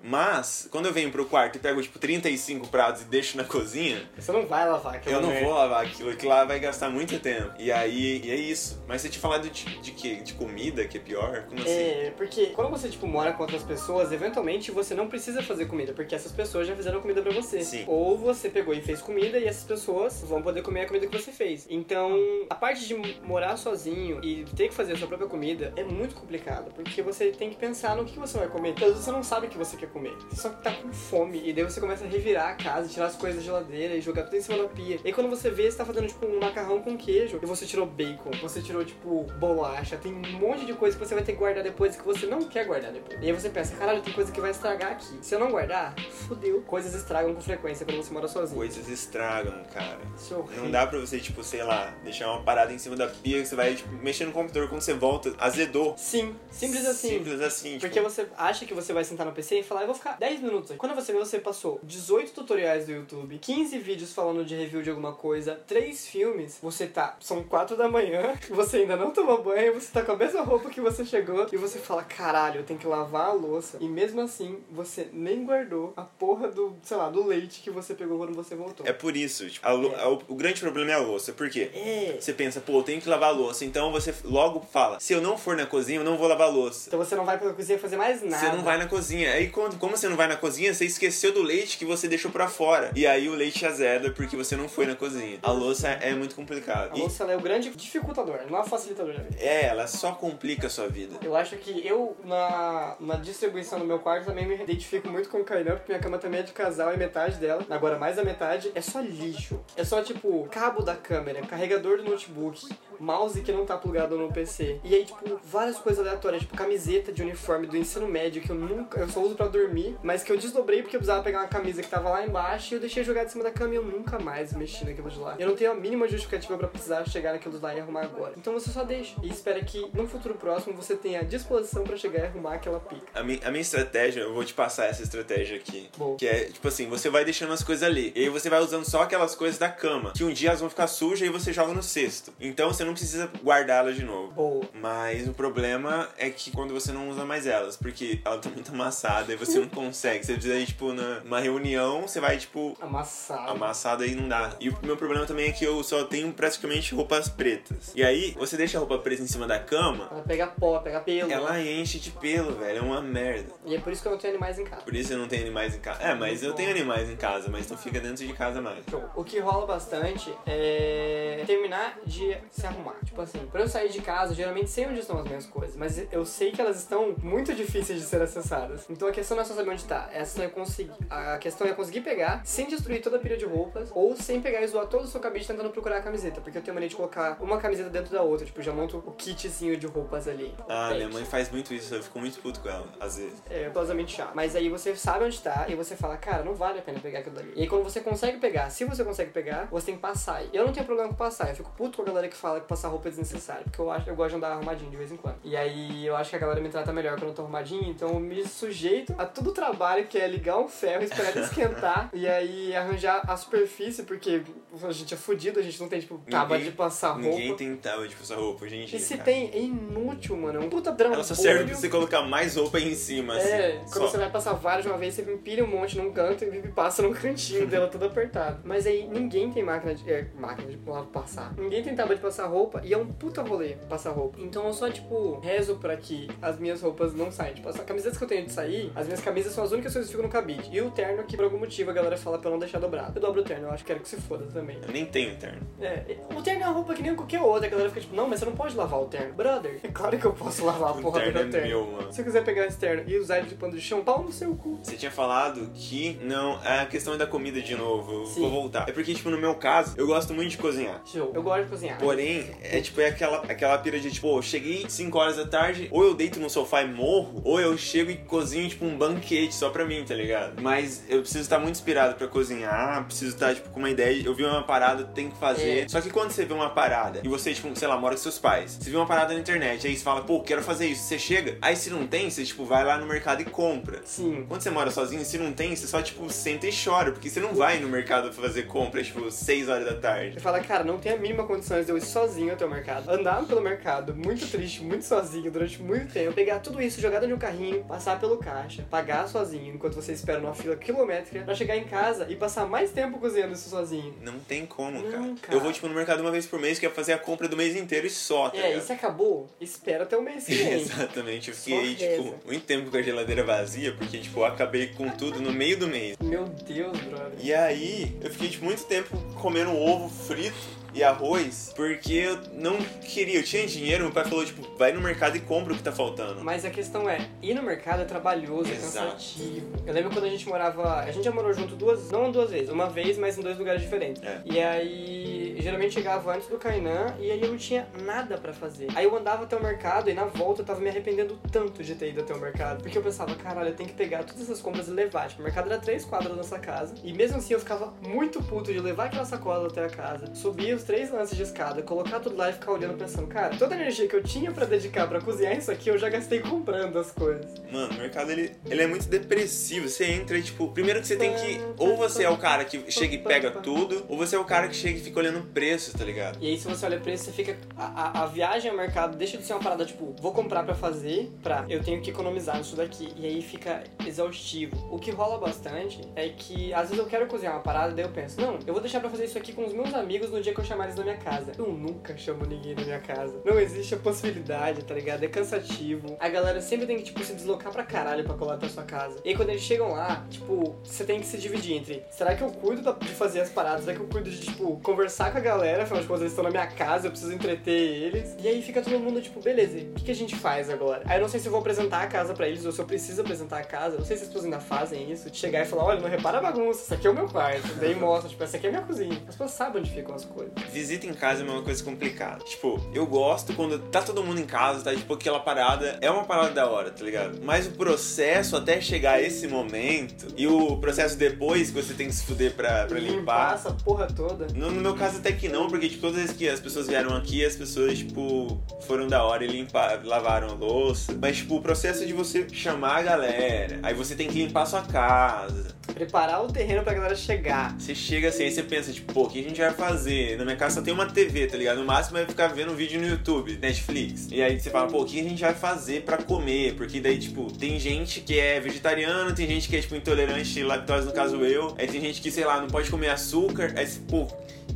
Mas, 0.01 0.67
quando 0.71 0.85
eu 0.85 0.93
venho 0.93 1.11
pro 1.11 1.25
quarto 1.25 1.55
e 1.55 1.59
pego, 1.59 1.81
tipo, 1.81 1.97
35 1.99 2.67
pratos 2.67 3.01
e 3.01 3.05
deixo 3.05 3.35
na 3.37 3.43
cozinha, 3.43 4.09
Você 4.17 4.31
não 4.31 4.45
vai 4.45 4.67
lavar 4.67 4.95
aquilo. 4.95 5.15
eu 5.15 5.21
não 5.21 5.29
merda. 5.29 5.45
vou 5.45 5.55
lavar 5.55 5.85
aquilo, 5.85 6.09
aquilo 6.09 6.29
lá 6.31 6.45
vai 6.45 6.59
gastar 6.59 6.89
muito 6.89 7.19
tempo. 7.19 7.51
E 7.59 7.71
aí, 7.71 8.21
e 8.23 8.31
é 8.31 8.35
isso. 8.35 8.81
Mas 8.87 9.01
você 9.01 9.09
te 9.09 9.19
falar 9.19 9.39
de, 9.39 9.49
de 9.49 9.91
quê? 9.91 10.15
De 10.17 10.33
comida, 10.33 10.85
que 10.87 10.97
é 10.97 10.99
pior? 11.01 11.43
Como 11.49 11.61
assim? 11.61 11.69
É, 11.71 12.13
porque 12.15 12.47
quando 12.47 12.69
você, 12.69 12.89
tipo, 12.89 13.07
mora 13.07 13.33
com 13.33 13.43
outras 13.43 13.63
pessoas, 13.63 14.11
eventualmente 14.11 14.71
você 14.71 14.93
não 14.95 15.07
precisa 15.07 15.41
fazer 15.41 15.65
comida, 15.65 15.93
porque 15.93 16.13
essas 16.15 16.31
pessoas 16.31 16.67
já 16.67 16.75
fizeram 16.75 17.01
comida 17.01 17.21
pra 17.21 17.31
você. 17.33 17.63
Sim. 17.63 17.83
Ou 17.87 18.17
você 18.17 18.49
pegou 18.49 18.73
e 18.73 18.81
fez 18.81 19.01
comida 19.01 19.37
e 19.37 19.45
essas 19.45 19.63
pessoas 19.63 20.21
vão 20.21 20.41
poder 20.41 20.61
comer 20.61 20.81
a 20.81 20.87
comida 20.87 21.07
que 21.07 21.17
você 21.17 21.31
fez. 21.31 21.65
Então, 21.69 22.15
a 22.49 22.55
parte 22.55 22.87
de 22.87 22.95
morar 23.23 23.57
sozinho 23.57 24.23
e 24.23 24.45
ter 24.55 24.69
que 24.69 24.73
fazer 24.75 24.93
a 24.93 24.97
sua 24.97 25.07
própria 25.07 25.27
comida 25.29 25.73
é 25.75 25.83
muito 25.83 26.15
complicado, 26.15 26.71
porque 26.73 27.01
você 27.01 27.31
tem 27.31 27.49
que 27.49 27.55
pensar 27.55 27.95
no 27.95 28.05
que 28.05 28.17
você 28.19 28.37
vai 28.37 28.47
comer. 28.47 28.73
Às 28.77 28.79
vezes 28.79 28.97
você 29.03 29.11
não 29.11 29.23
sabe 29.23 29.47
o 29.47 29.49
que 29.49 29.57
você 29.57 29.75
quer 29.75 29.86
comer. 29.87 30.15
Você 30.29 30.41
só 30.41 30.49
tá 30.49 30.71
com 30.71 30.91
fome, 30.91 31.41
e 31.47 31.53
daí 31.53 31.63
você 31.63 31.79
começa 31.79 32.05
a 32.05 32.07
revirar 32.07 32.49
a 32.49 32.55
casa, 32.55 32.87
tirar 32.87 33.07
as 33.07 33.15
coisas 33.15 33.39
da 33.39 33.45
geladeira 33.45 33.95
e 33.95 34.01
jogar 34.01 34.23
tudo 34.23 34.37
em 34.37 34.41
cima 34.41 34.57
da 34.57 34.69
pia. 34.69 34.99
E 35.03 35.07
aí 35.07 35.13
quando 35.13 35.29
você 35.29 35.49
vê, 35.49 35.69
você 35.69 35.77
tá 35.77 35.85
fazendo, 35.85 36.07
tipo, 36.07 36.25
um 36.25 36.39
macarrão 36.39 36.81
com 36.81 36.97
queijo, 36.97 37.39
e 37.41 37.45
você 37.45 37.65
tirou 37.65 37.85
bacon, 37.85 38.31
você 38.41 38.61
tirou, 38.61 38.83
tipo, 38.83 39.23
bolacha, 39.39 39.97
tem 39.97 40.13
um 40.13 40.39
monte 40.39 40.65
de 40.65 40.73
coisa 40.73 40.97
que 40.97 41.05
você 41.05 41.13
vai 41.13 41.23
ter 41.23 41.33
que 41.33 41.37
guardar 41.37 41.63
depois 41.63 41.95
que 41.95 42.03
você 42.03 42.25
não 42.25 42.43
quer 42.43 42.65
guardar 42.65 42.91
depois. 42.91 43.21
E 43.21 43.25
aí 43.25 43.31
você 43.31 43.49
pensa, 43.49 43.75
caralho, 43.75 44.01
tem 44.01 44.13
coisa 44.13 44.31
que 44.31 44.41
vai 44.41 44.51
estragar 44.51 44.93
aqui. 44.93 45.17
Se 45.21 45.35
eu 45.35 45.39
não 45.39 45.51
guardar, 45.51 45.95
fudeu. 46.27 46.61
Coisas 46.61 46.93
estragam 46.93 47.33
com 47.33 47.41
frequência 47.41 47.85
quando 47.85 47.97
você 47.97 48.13
mora 48.13 48.27
sozinho. 48.27 48.57
Coisas 48.57 48.87
estragam, 48.87 49.63
cara. 49.73 49.99
Isso 50.15 50.33
é 50.33 50.37
horrível. 50.37 50.63
Não 50.63 50.71
dá 50.71 50.85
pra 50.87 50.99
você, 50.99 51.19
tipo, 51.19 51.43
sei 51.43 51.63
lá, 51.63 51.93
deixar 52.03 52.31
uma 52.31 52.43
parada 52.43 52.73
em 52.73 52.77
cima 52.77 52.95
da 52.95 53.07
pia 53.07 53.41
que 53.41 53.47
você 53.47 53.55
vai, 53.55 53.75
tipo, 53.75 53.89
mexer 53.95 54.25
no 54.25 54.31
computador 54.31 54.69
quando 54.69 54.81
você 54.81 54.93
volta, 54.93 55.33
azedou. 55.37 55.95
Sim, 55.97 56.35
simples 56.51 56.85
assim. 56.85 57.09
Simples 57.09 57.41
assim, 57.41 57.69
tipo. 57.73 57.81
Porque 57.81 58.01
você 58.01 58.27
acha 58.37 58.65
que 58.65 58.73
você 58.73 58.93
vai 58.93 59.03
sentar 59.03 59.25
no 59.25 59.31
PC 59.31 59.59
e 59.59 59.63
falar, 59.63 59.76
eu 59.81 59.87
vou 59.87 59.95
ficar 59.95 60.17
10 60.17 60.41
minutos 60.41 60.71
aqui. 60.71 60.79
Quando 60.79 60.95
você 60.95 61.11
vê, 61.13 61.19
você 61.19 61.39
passou 61.39 61.79
18 61.83 62.31
tutoriais 62.33 62.85
do 62.85 62.91
YouTube, 62.91 63.37
15 63.39 63.77
vídeos 63.79 64.13
falando 64.13 64.43
de 64.45 64.55
review 64.55 64.81
de 64.81 64.89
alguma 64.89 65.13
coisa, 65.13 65.55
3 65.67 66.07
filmes, 66.07 66.57
você 66.61 66.87
tá. 66.87 67.15
São 67.19 67.43
4 67.43 67.75
da 67.75 67.87
manhã, 67.87 68.33
você 68.49 68.77
ainda 68.77 68.95
não 68.95 69.11
tomou 69.11 69.41
banho, 69.43 69.73
você 69.73 69.91
tá 69.91 70.01
com 70.01 70.11
a 70.11 70.15
mesma 70.17 70.41
roupa 70.41 70.69
que 70.69 70.81
você 70.81 71.05
chegou, 71.05 71.47
e 71.51 71.57
você 71.57 71.79
fala, 71.79 72.03
caralho, 72.03 72.59
eu 72.61 72.63
tenho 72.63 72.79
que 72.79 72.87
lavar 72.87 73.29
a 73.29 73.33
louça. 73.33 73.77
E 73.81 73.87
mesmo 73.87 74.21
assim, 74.21 74.59
você 74.71 75.07
nem 75.13 75.43
guardou 75.45 75.93
a 75.95 76.01
porra 76.03 76.47
do, 76.49 76.75
sei 76.83 76.97
lá, 76.97 77.09
do 77.09 77.25
leite 77.25 77.61
que 77.61 77.69
você 77.69 77.93
pegou 77.93 78.17
quando 78.17 78.33
você 78.33 78.55
voltou. 78.55 78.85
É 78.85 78.93
por 78.93 79.15
isso, 79.15 79.49
tipo, 79.49 79.67
lou- 79.69 79.95
a- 79.95 80.09
o, 80.09 80.21
o 80.29 80.35
grande 80.35 80.59
problema 80.61 80.91
é 80.91 80.93
a 80.95 80.99
louça. 80.99 81.33
Por 81.33 81.49
quê? 81.49 81.69
É. 81.73 82.17
Você 82.19 82.33
pensa, 82.33 82.59
pô, 82.61 82.79
eu 82.79 82.83
tenho 82.83 83.01
que 83.01 83.09
lavar 83.09 83.29
a 83.29 83.33
louça. 83.33 83.65
Então 83.65 83.91
você 83.91 84.13
logo 84.23 84.61
fala, 84.71 84.99
se 84.99 85.13
eu 85.13 85.21
não 85.21 85.37
for 85.37 85.55
na 85.57 85.65
cozinha, 85.65 85.99
eu 85.99 86.03
não 86.03 86.17
vou 86.17 86.27
lavar 86.27 86.47
a 86.47 86.51
louça. 86.51 86.85
Então 86.87 86.99
você 86.99 87.15
não 87.15 87.25
vai 87.25 87.37
pra 87.37 87.51
cozinha 87.53 87.77
fazer 87.79 87.97
mais 87.97 88.21
nada. 88.23 88.37
Você 88.45 88.55
não 88.55 88.63
vai 88.63 88.77
na 88.77 88.87
cozinha. 88.87 89.31
Aí, 89.33 89.49
quando, 89.49 89.66
como 89.75 89.95
você 89.97 90.07
não 90.07 90.15
vai 90.15 90.27
na 90.27 90.35
cozinha, 90.35 90.73
você 90.73 90.85
esqueceu 90.85 91.31
do 91.33 91.41
leite 91.41 91.77
que 91.77 91.85
você 91.85 92.07
deixou 92.07 92.31
pra 92.31 92.47
fora. 92.47 92.91
E 92.95 93.05
aí 93.05 93.27
o 93.29 93.35
leite 93.35 93.65
azeda 93.65 94.11
porque 94.11 94.35
você 94.35 94.55
não 94.55 94.67
foi 94.69 94.85
na 94.85 94.95
cozinha. 94.95 95.39
A 95.43 95.51
louça 95.51 95.87
é 95.89 96.13
muito 96.13 96.35
complicado. 96.35 96.93
A 96.93 96.97
E- 96.97 96.99
louça 97.01 97.23
é 97.25 97.35
o 97.35 97.41
grande 97.41 97.69
dificultador, 97.71 98.39
não 98.49 98.59
é 98.59 98.65
facilitador 98.65 99.13
da 99.13 99.21
vida. 99.23 99.35
é, 99.39 99.65
ela 99.65 99.87
só 99.87 100.11
complica 100.13 100.67
a 100.67 100.69
sua 100.69 100.87
vida. 100.87 101.17
Eu 101.23 101.35
acho 101.35 101.55
que 101.57 101.85
eu, 101.85 102.15
na, 102.23 102.95
na 102.99 103.15
distribuição 103.15 103.79
do 103.79 103.85
meu 103.85 103.99
quarto, 103.99 104.25
também 104.25 104.45
me 104.45 104.55
identifico 104.55 105.07
muito 105.09 105.29
com 105.29 105.39
o 105.39 105.43
Kainan, 105.43 105.75
porque 105.75 105.91
minha 105.91 106.01
cama 106.01 106.17
também 106.17 106.39
é 106.39 106.43
de 106.43 106.51
casal 106.51 106.93
e 106.93 106.97
metade 106.97 107.37
dela, 107.37 107.65
agora 107.69 107.97
mais 107.97 108.15
da 108.15 108.23
metade, 108.23 108.71
é 108.75 108.81
só 108.81 108.99
lixo. 108.99 109.59
É 109.75 109.83
só, 109.83 110.01
tipo, 110.01 110.47
cabo 110.51 110.81
da 110.81 110.95
câmera, 110.95 111.41
carregador 111.41 111.97
do 111.97 112.03
notebook, 112.09 112.67
mouse 112.99 113.41
que 113.41 113.51
não 113.51 113.65
tá 113.65 113.77
plugado 113.77 114.17
no 114.17 114.31
PC. 114.31 114.79
E 114.83 114.93
aí, 114.95 115.05
tipo, 115.05 115.39
várias 115.43 115.77
coisas 115.77 116.05
aleatórias, 116.05 116.41
tipo, 116.41 116.55
camiseta 116.55 117.11
de 117.11 117.21
uniforme 117.21 117.67
do 117.67 117.77
ensino 117.77 118.07
médio, 118.07 118.41
que 118.41 118.49
eu 118.49 118.55
nunca, 118.55 118.99
eu 118.99 119.09
só 119.09 119.21
uso 119.21 119.35
pra 119.35 119.47
dormir, 119.57 119.97
mas 120.03 120.23
que 120.23 120.31
eu 120.31 120.37
desdobrei 120.37 120.81
porque 120.81 120.95
eu 120.95 120.99
precisava 120.99 121.23
pegar 121.23 121.39
uma 121.39 121.47
camisa 121.47 121.81
que 121.81 121.89
tava 121.89 122.09
lá 122.09 122.25
embaixo 122.25 122.73
e 122.73 122.77
eu 122.77 122.79
deixei 122.79 123.03
jogada 123.03 123.27
em 123.27 123.29
cima 123.29 123.43
da 123.43 123.51
cama 123.51 123.73
e 123.73 123.77
eu 123.77 123.83
nunca 123.83 124.19
mais 124.19 124.53
mexi 124.53 124.85
naquilo 124.85 125.09
de 125.09 125.19
lá. 125.19 125.35
Eu 125.39 125.47
não 125.47 125.55
tenho 125.55 125.71
a 125.71 125.75
mínima 125.75 126.07
justificativa 126.07 126.57
pra 126.57 126.67
precisar 126.67 127.05
chegar 127.05 127.33
naquilo 127.33 127.57
de 127.57 127.63
lá 127.63 127.75
e 127.75 127.79
arrumar 127.79 128.03
agora. 128.03 128.33
Então 128.37 128.53
você 128.53 128.69
só 128.69 128.83
deixa 128.83 129.15
e 129.23 129.29
espera 129.29 129.63
que 129.63 129.89
no 129.93 130.07
futuro 130.07 130.35
próximo 130.35 130.75
você 130.75 130.95
tenha 130.95 131.23
disposição 131.23 131.83
pra 131.83 131.97
chegar 131.97 132.19
e 132.19 132.25
arrumar 132.27 132.55
aquela 132.55 132.79
pica. 132.79 133.05
A 133.13 133.23
minha, 133.23 133.39
a 133.45 133.51
minha 133.51 133.61
estratégia, 133.61 134.21
eu 134.21 134.33
vou 134.33 134.43
te 134.43 134.53
passar 134.53 134.85
essa 134.85 135.03
estratégia 135.03 135.57
aqui. 135.57 135.89
Boa. 135.97 136.17
Que 136.17 136.27
é, 136.27 136.45
tipo 136.45 136.67
assim, 136.67 136.87
você 136.87 137.09
vai 137.09 137.25
deixando 137.25 137.53
as 137.53 137.63
coisas 137.63 137.83
ali. 137.83 138.11
E 138.15 138.23
aí 138.23 138.29
você 138.29 138.49
vai 138.49 138.59
usando 138.59 138.85
só 138.85 139.01
aquelas 139.03 139.35
coisas 139.35 139.57
da 139.57 139.69
cama. 139.69 140.13
Que 140.15 140.23
um 140.23 140.31
dia 140.31 140.49
elas 140.49 140.59
vão 140.59 140.69
ficar 140.69 140.87
sujas 140.87 141.27
e 141.27 141.31
você 141.31 141.51
joga 141.51 141.73
no 141.73 141.83
cesto. 141.83 142.33
Então 142.39 142.71
você 142.71 142.83
não 142.83 142.93
precisa 142.93 143.29
guardá-las 143.43 143.95
de 143.95 144.03
novo. 144.03 144.31
Boa. 144.33 144.65
Mas 144.73 145.27
o 145.27 145.33
problema 145.33 146.09
é 146.17 146.29
que 146.29 146.51
quando 146.51 146.73
você 146.73 146.91
não 146.91 147.09
usa 147.09 147.25
mais 147.25 147.47
elas, 147.47 147.75
porque 147.75 148.19
ela 148.23 148.37
tá 148.37 148.49
muito 148.49 148.71
amassada 148.71 149.33
e 149.33 149.35
você 149.35 149.46
não 149.55 149.67
consegue. 149.69 150.25
Você 150.25 150.33
precisa 150.33 150.55
ir, 150.55 150.65
tipo, 150.65 150.93
na- 150.93 151.19
numa 151.21 151.39
reunião, 151.39 152.01
você 152.07 152.19
vai, 152.19 152.37
tipo, 152.37 152.77
Amassado. 152.81 153.51
amassada 153.51 154.05
e 154.05 154.15
não 154.15 154.27
dá. 154.27 154.55
E 154.59 154.69
o 154.69 154.77
meu 154.83 154.97
problema 154.97 155.25
também 155.25 155.49
é 155.49 155.51
que 155.51 155.63
eu 155.65 155.83
só 155.83 156.03
tenho 156.03 156.31
praticamente 156.33 156.93
roupas 156.95 157.29
pretas. 157.29 157.91
E 157.95 158.03
aí, 158.03 158.31
você 158.37 158.57
deixa 158.57 158.77
a 158.77 158.79
roupa 158.79 158.97
preta 158.99 159.21
em 159.21 159.27
cima 159.27 159.47
da 159.47 159.59
cama, 159.59 160.07
Ela 160.11 160.21
pega 160.23 160.47
pó, 160.47 160.79
pega 160.79 160.99
pelo. 161.01 161.31
ela 161.31 161.61
enche 161.61 161.99
de 161.99 162.11
pelo, 162.11 162.53
velho. 162.55 162.79
É 162.79 162.81
uma 162.81 163.01
merda. 163.01 163.53
E 163.65 163.75
é 163.75 163.79
por 163.79 163.91
isso 163.91 164.01
que 164.01 164.07
eu 164.07 164.11
não 164.11 164.19
tenho 164.19 164.33
animais 164.33 164.59
em 164.59 164.63
casa. 164.65 164.81
Por 164.83 164.95
isso 164.95 165.13
eu 165.13 165.17
não 165.17 165.27
tenho 165.27 165.41
animais 165.43 165.75
em 165.75 165.79
casa. 165.79 166.01
É, 166.03 166.13
mas 166.13 166.43
eu 166.43 166.53
tenho 166.53 166.69
animais 166.71 167.09
em 167.09 167.15
casa, 167.15 167.49
mas 167.49 167.69
não 167.69 167.77
fica 167.77 167.99
dentro 167.99 168.25
de 168.25 168.33
casa 168.33 168.61
mais. 168.61 168.83
O 169.15 169.23
que 169.23 169.39
rola 169.39 169.65
bastante 169.65 170.31
é 170.45 171.43
terminar 171.45 171.97
de 172.05 172.37
se 172.51 172.65
arrumar. 172.65 172.95
Tipo 173.05 173.21
assim, 173.21 173.39
pra 173.51 173.61
eu 173.61 173.67
sair 173.67 173.89
de 173.89 174.01
casa, 174.01 174.33
geralmente 174.33 174.69
sei 174.69 174.85
onde 174.85 174.99
estão 174.99 175.17
as 175.19 175.25
minhas 175.25 175.45
coisas, 175.45 175.75
mas 175.75 176.03
eu 176.11 176.25
sei 176.25 176.51
que 176.51 176.59
elas 176.61 176.77
estão 176.77 177.15
muito 177.21 177.53
difíceis 177.53 177.99
de 178.01 178.05
ser 178.05 178.21
acessadas. 178.21 178.85
Então 178.89 179.07
a 179.07 179.11
questão 179.11 179.36
não 179.37 179.43
é 179.43 179.45
só 179.45 179.53
saber 179.53 179.69
onde 179.69 179.85
tá, 179.85 180.05
a 180.05 180.17
questão 180.17 180.43
é 180.43 180.47
conseguir, 180.47 180.91
a 181.09 181.37
questão 181.37 181.67
é 181.67 181.73
conseguir 181.73 182.01
pegar 182.01 182.41
sem 182.43 182.67
destruir 182.67 183.01
toda 183.01 183.17
a 183.17 183.19
pilha 183.19 183.37
de 183.37 183.45
roupas 183.45 183.91
ou 183.93 184.15
sem 184.15 184.41
pegar 184.41 184.61
e 184.63 184.67
zoar 184.67 184.87
todo 184.87 185.03
o 185.03 185.07
seu 185.07 185.21
cabide 185.21 185.45
tentando 185.45 185.69
procurar 185.69 185.97
a 185.97 186.01
camiseta, 186.01 186.41
porque 186.41 186.57
eu 186.57 186.61
tenho 186.61 186.73
mania 186.73 186.89
de 186.89 186.95
colocar 186.95 187.37
uma 187.39 187.59
camiseta 187.59 187.89
dentro 187.89 188.11
da 188.11 188.23
outra, 188.23 188.45
tipo, 188.45 188.61
já 188.63 188.73
monto 188.73 188.97
o 189.05 189.11
kitzinho 189.11 189.77
de 189.77 189.85
roupas 189.85 190.27
ali. 190.27 190.53
Ah, 190.67 190.91
minha 190.93 191.07
mãe 191.07 191.23
faz 191.23 191.51
muito 191.51 191.71
isso, 191.71 191.93
eu 191.93 192.01
fico 192.01 192.17
muito 192.19 192.39
puto 192.39 192.59
com 192.61 192.69
ela, 192.69 192.87
às 192.99 193.17
vezes. 193.17 193.41
é 193.49 193.69
tosamente 193.69 194.15
chato. 194.15 194.31
Mas 194.33 194.55
aí 194.55 194.69
você 194.69 194.95
sabe 194.95 195.25
onde 195.25 195.39
tá 195.39 195.65
e 195.69 195.75
você 195.75 195.95
fala, 195.95 196.17
cara, 196.17 196.43
não 196.43 196.55
vale 196.55 196.79
a 196.79 196.81
pena 196.81 196.99
pegar 196.99 197.19
aquilo 197.19 197.35
dali. 197.35 197.53
E 197.55 197.61
aí 197.61 197.67
quando 197.67 197.83
você 197.83 198.01
consegue 198.01 198.39
pegar, 198.39 198.71
se 198.71 198.85
você 198.85 199.03
consegue 199.03 199.29
pegar, 199.29 199.67
você 199.69 199.87
tem 199.87 199.95
que 199.95 200.01
passar. 200.01 200.43
Eu 200.51 200.65
não 200.65 200.73
tenho 200.73 200.85
problema 200.85 201.09
com 201.09 201.15
passar, 201.15 201.49
eu 201.49 201.55
fico 201.55 201.71
puto 201.77 201.97
com 201.97 202.01
a 202.01 202.05
galera 202.05 202.27
que 202.27 202.35
fala 202.35 202.59
que 202.59 202.67
passar 202.67 202.87
roupa 202.87 203.07
é 203.07 203.11
desnecessário, 203.11 203.65
porque 203.65 203.79
eu 203.79 203.91
acho 203.91 204.09
eu 204.09 204.15
gosto 204.15 204.31
de 204.31 204.35
andar 204.37 204.53
arrumadinho 204.53 204.89
de 204.89 204.97
vez 204.97 205.11
em 205.11 205.17
quando. 205.17 205.37
E 205.43 205.55
aí 205.55 206.05
eu 206.05 206.15
acho 206.15 206.31
que 206.31 206.35
a 206.35 206.39
galera 206.39 206.59
me 206.59 206.69
trata 206.69 206.91
melhor 206.91 207.19
quando 207.19 207.29
eu 207.29 207.33
tô 207.35 207.43
arrumadinho, 207.43 207.89
então 207.89 208.09
eu 208.09 208.19
me 208.19 208.43
sujeito 208.47 209.13
a 209.17 209.25
todo 209.27 209.49
o 209.49 209.53
trabalho 209.53 210.05
que 210.07 210.17
é 210.17 210.27
ligar 210.27 210.57
um 210.57 210.67
ferro, 210.67 211.03
esperar 211.03 211.35
ele 211.35 211.45
esquentar 211.45 212.09
e 212.13 212.27
aí 212.27 212.75
arranjar 212.75 213.21
a 213.27 213.35
superfície, 213.37 214.03
porque 214.03 214.41
a 214.83 214.91
gente 214.91 215.13
é 215.13 215.17
fudido, 215.17 215.59
a 215.59 215.63
gente 215.63 215.79
não 215.79 215.87
tem, 215.87 215.99
tipo, 215.99 216.19
tábua 216.29 216.57
Ninguém- 216.57 216.71
de 216.71 216.77
passar 216.77 217.09
roupa. 217.11 217.27
Ninguém 217.29 217.55
tem 217.55 217.75
tábua 217.77 218.07
de 218.07 218.15
passar 218.15 218.35
roupa, 218.35 218.67
gente. 218.67 218.95
E 218.95 218.99
se 218.99 219.13
cara. 219.13 219.23
tem, 219.25 219.49
é 219.51 219.59
inútil, 219.59 220.35
mano. 220.37 220.61
É 220.61 220.65
um 220.65 220.69
puta 220.69 220.91
drama. 220.91 221.15
Ela 221.15 221.23
só 221.23 221.33
serve 221.33 221.65
pra 221.65 221.75
você 221.75 221.89
colocar 221.89 222.21
mais 222.23 222.55
roupa 222.55 222.79
em 222.79 222.93
cima, 222.93 223.35
assim. 223.37 223.47
É, 223.49 223.71
quando 223.85 223.93
só. 223.93 224.07
você 224.09 224.17
vai 224.17 224.29
passar 224.29 224.53
vários 224.53 224.83
de 224.85 224.91
uma 224.91 224.97
vez, 224.97 225.13
você 225.13 225.21
empilha 225.21 225.63
um 225.63 225.67
monte 225.67 225.97
num 225.97 226.11
canto 226.11 226.43
e 226.43 226.61
passa 226.69 227.01
num 227.01 227.13
cantinho 227.15 227.65
dela 227.67 227.87
todo 227.87 228.05
apertado. 228.05 228.61
Mas 228.63 228.85
aí 228.85 229.07
ninguém 229.07 229.51
tem 229.51 229.63
máquina 229.63 229.95
de. 229.95 230.09
É, 230.11 230.27
máquina 230.35 230.69
de 230.69 230.77
passar. 231.11 231.53
Ninguém 231.57 231.81
tem 231.83 231.95
tábua 231.95 232.15
de 232.15 232.21
passar 232.21 232.45
roupa 232.45 232.57
roupa 232.57 232.81
e 232.83 232.91
é 232.93 232.97
um 232.97 233.05
puta 233.05 233.41
rolê 233.41 233.75
passar 233.87 234.11
roupa. 234.11 234.39
Então 234.41 234.65
eu 234.65 234.73
só, 234.73 234.89
tipo, 234.89 235.39
rezo 235.39 235.75
pra 235.75 235.95
que 235.95 236.27
as 236.41 236.57
minhas 236.59 236.81
roupas 236.81 237.13
não 237.13 237.31
saiam. 237.31 237.53
Tipo, 237.53 237.69
as 237.69 237.77
camisetas 237.81 238.17
que 238.17 238.23
eu 238.23 238.27
tenho 238.27 238.45
de 238.45 238.51
sair, 238.51 238.91
as 238.95 239.05
minhas 239.05 239.16
camisas 239.21 239.53
são 239.53 239.63
as 239.63 239.71
únicas 239.71 239.93
coisas 239.93 240.09
que 240.09 240.15
ficam 240.15 240.27
no 240.27 240.31
cabide. 240.31 240.69
E 240.71 240.81
o 240.81 240.91
terno 240.91 241.23
que 241.23 241.35
por 241.35 241.45
algum 241.45 241.59
motivo 241.59 241.91
a 241.91 241.93
galera 241.93 242.17
fala 242.17 242.37
pra 242.37 242.49
não 242.51 242.59
deixar 242.59 242.79
dobrado. 242.79 243.17
Eu 243.17 243.21
dobro 243.21 243.41
o 243.41 243.43
terno, 243.43 243.67
eu 243.67 243.71
acho 243.71 243.83
que 243.83 243.87
quero 243.87 243.99
que 243.99 244.09
se 244.09 244.17
foda 244.17 244.45
também. 244.45 244.77
Eu 244.85 244.91
nem 244.91 245.05
tenho 245.05 245.35
terno. 245.37 245.61
É, 245.79 246.17
o 246.35 246.41
terno 246.41 246.63
é 246.63 246.65
uma 246.65 246.73
roupa 246.73 246.93
que 246.93 247.01
nem 247.01 247.15
qualquer 247.15 247.41
outra. 247.41 247.67
A 247.67 247.69
galera 247.69 247.89
fica 247.89 248.01
tipo, 248.01 248.15
não, 248.15 248.27
mas 248.27 248.39
você 248.39 248.45
não 248.45 248.53
pode 248.53 248.75
lavar 248.75 248.99
o 249.01 249.05
terno. 249.05 249.33
Brother, 249.33 249.79
é 249.83 249.87
claro 249.87 250.17
que 250.17 250.25
eu 250.25 250.33
posso 250.33 250.65
lavar 250.65 250.91
a 250.91 250.93
porra 250.93 251.19
do 251.19 251.23
terno 251.23 251.39
é 251.39 251.43
meu 251.43 251.51
terno. 251.51 251.67
meu, 251.67 251.91
mano. 251.91 252.13
Se 252.13 252.21
eu 252.21 252.25
quiser 252.25 252.43
pegar 252.43 252.65
esse 252.65 252.77
terno 252.77 253.03
e 253.07 253.17
usar 253.17 253.39
ele 253.39 253.47
de 253.47 253.55
pano 253.55 253.73
de 253.73 253.81
chão, 253.81 254.03
pau 254.03 254.23
no 254.23 254.31
seu 254.31 254.55
cu. 254.55 254.79
Você 254.81 254.95
tinha 254.95 255.11
falado 255.11 255.69
que 255.73 256.19
não, 256.21 256.59
a 256.63 256.85
questão 256.85 257.13
é 257.13 257.17
da 257.17 257.27
comida 257.27 257.61
de 257.61 257.75
novo. 257.75 258.11
Eu 258.11 258.25
Sim. 258.25 258.41
Vou 258.41 258.49
voltar. 258.51 258.87
É 258.87 258.91
porque, 258.91 259.13
tipo, 259.13 259.29
no 259.29 259.37
meu 259.37 259.55
caso, 259.55 259.95
eu 259.97 260.07
gosto 260.07 260.33
muito 260.33 260.51
de 260.51 260.57
cozinhar. 260.57 261.01
Show. 261.05 261.31
Eu 261.33 261.43
gosto 261.43 261.63
de 261.63 261.69
cozinhar. 261.69 261.99
Porém, 261.99 262.49
é 262.61 262.79
tipo, 262.81 262.99
é 263.01 263.07
aquela, 263.07 263.37
aquela 263.43 263.77
pira 263.77 263.99
de 263.99 264.11
tipo, 264.11 264.41
cheguei 264.41 264.85
5 264.87 265.17
horas 265.17 265.37
da 265.37 265.45
tarde, 265.45 265.87
ou 265.91 266.03
eu 266.03 266.13
deito 266.13 266.39
no 266.39 266.49
sofá 266.49 266.81
e 266.81 266.87
morro, 266.87 267.41
ou 267.43 267.59
eu 267.59 267.77
chego 267.77 268.11
e 268.11 268.17
cozinho, 268.17 268.67
tipo, 268.69 268.85
um 268.85 268.96
banquete 268.97 269.53
só 269.53 269.69
pra 269.69 269.85
mim, 269.85 270.03
tá 270.05 270.15
ligado? 270.15 270.61
Mas 270.61 271.03
eu 271.07 271.19
preciso 271.19 271.43
estar 271.43 271.59
muito 271.59 271.75
inspirado 271.75 272.15
pra 272.15 272.27
cozinhar, 272.27 273.05
preciso 273.05 273.35
estar, 273.35 273.53
tipo, 273.53 273.69
com 273.69 273.79
uma 273.79 273.89
ideia, 273.89 274.23
eu 274.25 274.33
vi 274.33 274.43
uma 274.43 274.63
parada, 274.63 275.03
tem 275.03 275.29
que 275.29 275.37
fazer. 275.37 275.85
É. 275.85 275.87
Só 275.87 276.01
que 276.01 276.09
quando 276.09 276.31
você 276.31 276.45
vê 276.45 276.53
uma 276.53 276.69
parada 276.69 277.21
e 277.23 277.27
você, 277.27 277.53
tipo, 277.53 277.73
sei 277.75 277.87
lá, 277.87 277.97
mora 277.97 278.15
com 278.15 278.21
seus 278.21 278.39
pais, 278.39 278.77
você 278.79 278.89
vê 278.89 278.97
uma 278.97 279.05
parada 279.05 279.33
na 279.33 279.39
internet, 279.39 279.87
aí 279.87 279.95
você 279.95 280.03
fala, 280.03 280.21
pô, 280.21 280.41
quero 280.41 280.61
fazer 280.61 280.87
isso, 280.87 281.03
você 281.03 281.19
chega, 281.19 281.57
aí 281.61 281.75
se 281.75 281.89
não 281.89 282.07
tem, 282.07 282.29
você, 282.29 282.43
tipo, 282.43 282.65
vai 282.65 282.83
lá 282.83 282.97
no 282.97 283.05
mercado 283.05 283.41
e 283.41 283.45
compra. 283.45 284.01
Sim. 284.05 284.45
Quando 284.47 284.61
você 284.61 284.69
mora 284.69 284.91
sozinho, 284.91 285.23
se 285.23 285.37
não 285.37 285.53
tem, 285.53 285.75
você 285.75 285.87
só, 285.87 286.01
tipo, 286.01 286.29
senta 286.29 286.67
e 286.67 286.71
chora, 286.71 287.11
porque 287.11 287.29
você 287.29 287.39
não 287.39 287.53
vai 287.53 287.79
no 287.79 287.87
mercado 287.87 288.31
fazer 288.33 288.63
compra, 288.63 289.03
tipo, 289.03 289.29
6 289.29 289.69
horas 289.69 289.85
da 289.85 289.95
tarde. 289.95 290.35
Você 290.35 290.39
fala, 290.39 290.59
cara, 290.59 290.83
não 290.83 290.97
tem 290.97 291.13
a 291.13 291.17
mínima 291.17 291.45
condições 291.45 291.85
de 291.85 291.91
eu 291.91 291.97
ir 291.97 292.01
sozinho 292.01 292.53
até 292.53 292.65
o 292.65 292.69
mercado. 292.69 293.09
Andar 293.09 293.45
pelo 293.45 293.61
mercado, 293.61 294.15
muito 294.15 294.47
triste, 294.47 294.83
muito 294.83 295.05
sozinho, 295.05 295.51
durante 295.51 295.81
muito 295.81 296.13
tempo. 296.13 296.33
Pegar 296.33 296.59
tudo 296.59 296.81
isso, 296.81 296.99
jogar 296.99 297.19
dentro 297.19 297.29
de 297.29 297.33
um 297.33 297.39
carrinho, 297.39 297.83
passar 297.83 298.19
pelo 298.19 298.37
caixa, 298.37 298.83
pagar 298.89 299.27
sozinho, 299.27 299.73
enquanto 299.75 299.93
você 299.95 300.13
espera 300.13 300.39
numa 300.39 300.53
fila 300.53 300.75
quilométrica, 300.75 301.43
pra 301.45 301.53
chegar 301.55 301.75
em 301.77 301.83
casa 301.85 302.25
e 302.29 302.35
passar 302.35 302.65
mais 302.67 302.91
tempo 302.91 303.19
cozinhando 303.19 303.53
isso 303.53 303.69
sozinho. 303.69 304.13
Não 304.21 304.39
tem 304.39 304.65
como, 304.65 304.99
Não, 305.01 305.11
cara. 305.11 305.35
cara. 305.41 305.57
Eu 305.57 305.59
vou, 305.59 305.71
tipo, 305.71 305.87
no 305.87 305.93
mercado 305.95 306.21
uma 306.21 306.31
vez 306.31 306.45
por 306.45 306.59
mês, 306.59 306.79
que 306.79 306.85
é 306.85 306.89
fazer 306.89 307.13
a 307.13 307.17
compra 307.17 307.47
do 307.47 307.55
mês 307.57 307.75
inteiro 307.75 308.07
e 308.07 308.09
só, 308.09 308.49
tá 308.49 308.57
É, 308.57 308.61
e 308.61 308.67
ligado? 308.69 308.83
se 308.85 308.93
acabou, 308.93 309.47
espera 309.59 310.03
até 310.03 310.15
o 310.17 310.21
mês 310.21 310.45
que 310.47 310.53
vem. 310.55 310.73
Exatamente, 310.81 311.49
eu 311.49 311.55
fiquei, 311.55 311.95
tipo, 311.95 312.35
muito 312.45 312.65
tempo 312.65 312.89
com 312.91 312.97
a 312.97 313.01
geladeira 313.01 313.43
vazia, 313.43 313.93
porque, 313.93 314.17
tipo, 314.19 314.39
eu 314.39 314.45
acabei 314.45 314.87
com 314.87 315.09
tudo 315.09 315.39
no 315.41 315.51
meio 315.51 315.77
do 315.77 315.87
mês. 315.87 316.17
Meu 316.21 316.45
Deus, 316.45 316.97
brother. 316.99 317.31
E 317.41 317.53
aí, 317.53 318.15
eu 318.21 318.31
fiquei, 318.31 318.49
tipo, 318.49 318.65
muito 318.65 318.83
tempo 318.85 319.15
comendo 319.35 319.71
ovo 319.75 320.09
frito 320.09 320.55
e 320.93 321.03
arroz, 321.03 321.73
porque 321.75 322.13
eu 322.13 322.39
não 322.53 322.77
queria, 323.01 323.39
eu 323.39 323.43
tinha 323.43 323.65
dinheiro, 323.67 324.05
meu 324.05 324.13
pai 324.13 324.25
falou, 324.25 324.43
tipo, 324.45 324.67
vai 324.77 324.91
no 324.91 325.01
mercado 325.01 325.37
e 325.37 325.39
compra 325.39 325.73
o 325.73 325.77
que 325.77 325.83
tá 325.83 325.91
faltando. 325.91 326.43
Mas 326.43 326.65
a 326.65 326.69
questão 326.69 327.09
é, 327.09 327.27
ir 327.41 327.53
no 327.53 327.61
mercado 327.63 328.01
é 328.01 328.05
trabalhoso, 328.05 328.71
é 328.71 328.75
Exato. 328.75 329.11
cansativo. 329.11 329.67
Eu 329.85 329.93
lembro 329.93 330.11
quando 330.11 330.25
a 330.25 330.29
gente 330.29 330.47
morava. 330.47 330.99
A 330.99 331.11
gente 331.11 331.23
já 331.23 331.31
morou 331.31 331.53
junto 331.53 331.75
duas. 331.75 332.09
Não 332.11 332.31
duas 332.31 332.49
vezes, 332.51 332.69
uma 332.69 332.89
vez, 332.89 333.17
mas 333.17 333.37
em 333.37 333.41
dois 333.41 333.57
lugares 333.57 333.81
diferentes. 333.81 334.21
É. 334.23 334.41
E 334.45 334.59
aí, 334.59 335.46
geralmente 335.67 335.95
chegava 335.95 336.33
antes 336.33 336.47
do 336.47 336.57
Kainan 336.57 337.13
e 337.19 337.29
aí 337.29 337.41
eu 337.41 337.49
não 337.49 337.57
tinha 337.57 337.87
nada 338.01 338.37
pra 338.37 338.53
fazer. 338.53 338.87
Aí 338.95 339.03
eu 339.03 339.15
andava 339.15 339.43
até 339.43 339.57
o 339.57 339.61
mercado 339.61 340.09
e 340.09 340.13
na 340.13 340.23
volta 340.23 340.61
eu 340.61 340.65
tava 340.65 340.79
me 340.79 340.87
arrependendo 340.87 341.37
tanto 341.51 341.83
de 341.83 341.93
ter 341.93 342.11
ido 342.11 342.21
até 342.21 342.33
o 342.33 342.39
mercado. 342.39 342.81
Porque 342.81 342.97
eu 342.97 343.01
pensava, 343.01 343.35
caralho, 343.35 343.69
eu 343.69 343.75
tenho 343.75 343.89
que 343.89 343.95
pegar 343.95 344.23
todas 344.23 344.43
essas 344.43 344.61
compras 344.61 344.87
e 344.87 344.91
levar. 344.91 345.27
Tipo, 345.27 345.41
o 345.41 345.43
mercado 345.43 345.69
era 345.69 345.77
três 345.77 346.05
quadras 346.05 346.31
da 346.31 346.37
nossa 346.37 346.57
casa. 346.57 346.95
E 347.03 347.11
mesmo 347.11 347.37
assim 347.37 347.53
eu 347.53 347.59
ficava 347.59 347.93
muito 348.01 348.41
puto 348.43 348.71
de 348.71 348.79
levar 348.79 349.05
aquela 349.05 349.25
sacola 349.25 349.67
até 349.67 349.83
a 349.83 349.89
casa, 349.89 350.33
subir 350.33 350.73
os 350.73 350.83
três 350.83 351.11
lances 351.11 351.35
de 351.35 351.43
escada, 351.43 351.81
colocar 351.81 352.21
tudo 352.21 352.37
lá 352.37 352.49
e 352.49 352.53
ficar 352.53 352.71
olhando 352.71 352.97
pensando, 352.97 353.27
cara, 353.27 353.57
toda 353.57 353.75
a 353.75 353.77
energia 353.77 354.07
que 354.07 354.15
eu 354.15 354.23
tinha 354.23 354.51
pra 354.53 354.65
dedicar 354.65 355.05
pra 355.07 355.19
cozinhar 355.19 355.57
isso 355.57 355.69
aqui, 355.69 355.89
eu 355.89 355.97
já 355.97 356.07
gastei 356.07 356.39
comprando 356.39 356.97
as 356.97 357.11
coisas. 357.11 357.45
Mano, 357.69 357.93
o 357.93 357.97
mercado 357.97 358.31
ele, 358.31 358.55
ele 358.69 358.81
é 358.81 358.87
muito 358.87 359.07
depressivo. 359.09 359.89
Você 359.89 360.05
entra 360.05 360.37
e, 360.37 360.43
tipo, 360.43 360.69
primeiro 360.69 361.01
que 361.01 361.07
você 361.07 361.17
tem 361.17 361.33
que. 361.33 361.59
Ou 361.77 361.97
você 361.97 362.23
é 362.23 362.29
o 362.29 362.37
cara 362.37 362.63
que 362.63 362.89
chega 362.89 363.15
e 363.15 363.17
pega 363.17 363.51
tudo, 363.51 364.05
ou 364.07 364.17
você 364.17 364.37
é 364.37 364.39
o 364.39 364.45
cara 364.45 364.69
que 364.69 364.75
chega 364.75 364.97
e 364.97 365.01
fica 365.01 365.19
olhando 365.19 365.56
preço, 365.57 365.97
tá 365.97 366.05
ligado? 366.05 366.37
E 366.39 366.47
aí, 366.49 366.57
se 366.57 366.67
você 366.67 366.85
olha 366.85 367.01
isso, 367.07 367.25
você 367.25 367.31
fica. 367.31 367.57
A, 367.75 368.19
a, 368.19 368.23
a 368.23 368.25
viagem 368.27 368.69
ao 368.69 368.77
mercado 368.77 369.17
deixa 369.17 369.37
de 369.37 369.43
ser 369.43 369.53
uma 369.53 369.61
parada 369.61 369.83
tipo, 369.85 370.13
vou 370.21 370.31
comprar 370.31 370.63
pra 370.63 370.75
fazer, 370.75 371.31
pra 371.41 371.65
eu 371.67 371.83
tenho 371.83 371.99
que 371.99 372.11
economizar 372.11 372.57
nisso 372.57 372.75
daqui. 372.75 373.11
E 373.17 373.25
aí 373.25 373.41
fica 373.41 373.83
exaustivo. 374.05 374.75
O 374.91 374.99
que 374.99 375.09
rola 375.09 375.39
bastante 375.39 376.01
é 376.15 376.29
que 376.29 376.71
às 376.73 376.89
vezes 376.89 376.99
eu 376.99 377.09
quero 377.09 377.25
cozinhar 377.25 377.55
uma 377.55 377.61
parada, 377.61 377.91
daí 377.91 378.05
eu 378.05 378.11
penso, 378.11 378.39
não, 378.39 378.59
eu 378.67 378.73
vou 378.73 378.81
deixar 378.81 378.99
pra 378.99 379.09
fazer 379.09 379.25
isso 379.25 379.37
aqui 379.37 379.51
com 379.51 379.65
os 379.65 379.73
meus 379.73 379.93
amigos 379.95 380.29
no 380.29 380.39
dia 380.39 380.53
que 380.53 380.59
eu 380.59 380.63
chamar 380.63 380.85
eles 380.85 380.95
na 380.95 381.03
minha 381.03 381.17
casa. 381.17 381.53
Eu 381.57 381.71
nunca 381.71 382.15
chamo 382.15 382.45
ninguém 382.45 382.75
na 382.75 382.83
minha 382.83 382.99
casa. 382.99 383.41
Não 383.43 383.59
existe 383.59 383.95
a 383.95 383.97
possibilidade, 383.97 384.83
tá 384.83 384.93
ligado? 384.93 385.23
É 385.23 385.27
cansativo. 385.27 386.17
A 386.19 386.29
galera 386.29 386.61
sempre 386.61 386.85
tem 386.85 386.97
que, 386.97 387.03
tipo, 387.03 387.23
se 387.23 387.33
deslocar 387.33 387.71
pra 387.71 387.83
caralho 387.83 388.23
pra 388.23 388.35
colar 388.35 388.55
até 388.55 388.67
a 388.67 388.69
sua 388.69 388.83
casa. 388.83 389.19
E 389.25 389.29
aí 389.29 389.35
quando 389.35 389.49
eles 389.49 389.63
chegam 389.63 389.91
lá, 389.91 390.23
tipo, 390.29 390.75
você 390.83 391.03
tem 391.03 391.19
que 391.19 391.25
se 391.25 391.37
dividir 391.37 391.77
entre 391.77 392.03
será 392.11 392.35
que 392.35 392.43
eu 392.43 392.51
cuido 392.51 392.93
de 392.99 393.09
fazer 393.09 393.41
as 393.41 393.49
paradas? 393.49 393.85
Será 393.85 393.95
que 393.95 394.03
eu 394.03 394.07
cuido 394.07 394.29
de, 394.29 394.39
tipo, 394.39 394.79
conversar 394.81 395.31
com 395.31 395.36
a 395.37 395.41
galera? 395.41 395.83
Afinal 395.83 396.01
de 396.01 396.07
contas, 396.07 396.21
eles 396.21 396.31
estão 396.33 396.43
na 396.43 396.49
minha 396.51 396.67
casa, 396.67 397.07
eu 397.07 397.11
preciso 397.11 397.33
entreter 397.33 397.71
eles. 397.71 398.35
E 398.39 398.47
aí 398.47 398.61
fica 398.61 398.81
todo 398.81 398.99
mundo, 398.99 399.21
tipo, 399.21 399.39
beleza, 399.41 399.77
o 399.77 399.93
que, 399.93 400.05
que 400.05 400.11
a 400.11 400.15
gente 400.15 400.35
faz 400.35 400.69
agora? 400.69 401.03
Aí 401.05 401.17
eu 401.17 401.21
não 401.21 401.29
sei 401.29 401.39
se 401.39 401.47
eu 401.47 401.51
vou 401.51 401.61
apresentar 401.61 402.01
a 402.03 402.07
casa 402.07 402.33
pra 402.33 402.47
eles 402.47 402.65
ou 402.65 402.71
se 402.71 402.79
eu 402.79 402.85
preciso 402.85 403.21
apresentar 403.21 403.59
a 403.59 403.63
casa. 403.63 403.95
Eu 403.95 403.99
Não 403.99 404.05
sei 404.05 404.17
se 404.17 404.23
as 404.23 404.27
pessoas 404.29 404.45
ainda 404.45 404.59
fazem 404.59 405.11
isso. 405.11 405.29
De 405.29 405.37
chegar 405.37 405.61
e 405.61 405.65
falar, 405.65 405.83
olha, 405.85 405.99
não 405.99 406.09
repara 406.09 406.37
a 406.39 406.41
bagunça, 406.41 406.83
isso 406.83 406.93
aqui 406.93 407.07
é 407.07 407.09
o 407.09 407.13
meu 407.13 407.27
quarto. 407.27 407.67
Daí 407.79 407.95
mostra, 407.95 408.29
tipo, 408.29 408.43
essa 408.43 408.57
aqui 408.57 408.67
é 408.67 408.69
a 408.69 408.73
minha 408.73 408.83
cozinha. 408.83 409.13
As 409.27 409.35
pessoas 409.35 409.51
sabem 409.51 409.81
onde 409.81 409.91
ficam 409.91 410.15
as 410.15 410.25
coisas. 410.25 410.53
Visita 410.71 411.05
em 411.05 411.13
casa 411.13 411.43
é 411.43 411.49
uma 411.49 411.61
coisa 411.61 411.83
complicada. 411.83 412.43
Tipo, 412.43 412.79
eu 412.93 413.05
gosto 413.05 413.53
quando 413.53 413.79
tá 413.89 414.01
todo 414.01 414.23
mundo 414.23 414.39
em 414.39 414.45
casa, 414.45 414.83
tá? 414.83 414.95
Tipo, 414.95 415.13
aquela 415.13 415.39
parada. 415.39 415.97
É 416.01 416.09
uma 416.09 416.23
parada 416.23 416.51
da 416.51 416.67
hora, 416.69 416.89
tá 416.91 417.03
ligado? 417.03 417.39
Mas 417.43 417.67
o 417.67 417.71
processo 417.71 418.55
até 418.55 418.79
chegar 418.81 419.13
a 419.13 419.21
esse 419.21 419.47
momento 419.47 420.27
e 420.37 420.47
o 420.47 420.77
processo 420.77 421.17
depois 421.17 421.69
que 421.69 421.81
você 421.81 421.93
tem 421.93 422.07
que 422.07 422.13
se 422.13 422.25
fuder 422.25 422.53
pra, 422.53 422.85
pra 422.85 422.99
limpar. 422.99 423.55
essa 423.55 423.71
porra 423.71 424.07
toda. 424.07 424.47
No, 424.53 424.71
no 424.71 424.81
meu 424.81 424.95
caso 424.95 425.21
até 425.27 425.33
que 425.33 425.49
não, 425.49 425.67
porque 425.67 425.89
tipo, 425.89 426.01
todas 426.01 426.17
as 426.17 426.21
vezes 426.23 426.37
que 426.37 426.47
as 426.47 426.59
pessoas 426.59 426.87
vieram 426.87 427.13
aqui, 427.15 427.45
as 427.45 427.55
pessoas, 427.55 427.97
tipo, 427.97 428.61
foram 428.81 429.07
da 429.07 429.23
hora 429.23 429.43
e 429.43 429.47
limpar, 429.47 430.01
lavaram 430.05 430.49
a 430.49 430.53
louça. 430.53 431.17
Mas, 431.21 431.37
tipo, 431.37 431.57
o 431.57 431.61
processo 431.61 432.05
de 432.05 432.13
você 432.13 432.47
chamar 432.53 432.97
a 432.97 433.01
galera, 433.01 433.79
aí 433.83 433.93
você 433.93 434.15
tem 434.15 434.29
que 434.29 434.39
limpar 434.45 434.61
a 434.61 434.65
sua 434.65 434.81
casa. 434.83 435.75
Preparar 435.93 436.43
o 436.43 436.47
terreno 436.47 436.83
pra 436.83 436.93
galera 436.93 437.15
chegar. 437.15 437.75
Você 437.77 437.93
chega 437.93 438.29
assim, 438.29 438.43
aí 438.43 438.51
você 438.51 438.63
pensa, 438.63 438.93
tipo, 438.93 439.13
pô, 439.13 439.23
o 439.23 439.29
que 439.29 439.39
a 439.39 439.43
gente 439.43 439.59
vai 439.59 439.73
fazer? 439.73 440.37
Na 440.37 440.45
minha 440.45 440.55
casa 440.55 440.75
só 440.75 440.81
tem 440.81 440.93
uma 440.93 441.07
TV, 441.07 441.47
tá 441.47 441.57
ligado? 441.57 441.79
No 441.79 441.85
máximo 441.85 442.17
é 442.19 442.25
ficar 442.25 442.47
vendo 442.47 442.71
um 442.71 442.75
vídeo 442.75 443.01
no 443.01 443.07
YouTube, 443.07 443.57
Netflix. 443.61 444.29
E 444.31 444.41
aí 444.41 444.59
você 444.59 444.69
fala, 444.69 444.87
pô, 444.87 445.01
o 445.01 445.05
que 445.05 445.19
a 445.19 445.23
gente 445.23 445.41
vai 445.41 445.53
fazer 445.53 446.03
pra 446.03 446.17
comer? 446.17 446.75
Porque 446.75 447.01
daí, 447.01 447.17
tipo, 447.17 447.51
tem 447.51 447.79
gente 447.79 448.21
que 448.21 448.39
é 448.39 448.59
vegetariano, 448.59 449.33
tem 449.33 449.47
gente 449.47 449.67
que 449.67 449.75
é, 449.75 449.81
tipo, 449.81 449.95
intolerante 449.95 450.61
à 450.61 450.67
lactose, 450.67 451.07
no 451.07 451.13
caso 451.13 451.37
eu. 451.37 451.75
Aí 451.77 451.87
tem 451.87 451.99
gente 451.99 452.21
que, 452.21 452.31
sei 452.31 452.45
lá, 452.45 452.61
não 452.61 452.67
pode 452.67 452.89
comer 452.89 453.09
açúcar. 453.09 453.73
Aí, 453.75 453.87
pô, 454.07 454.27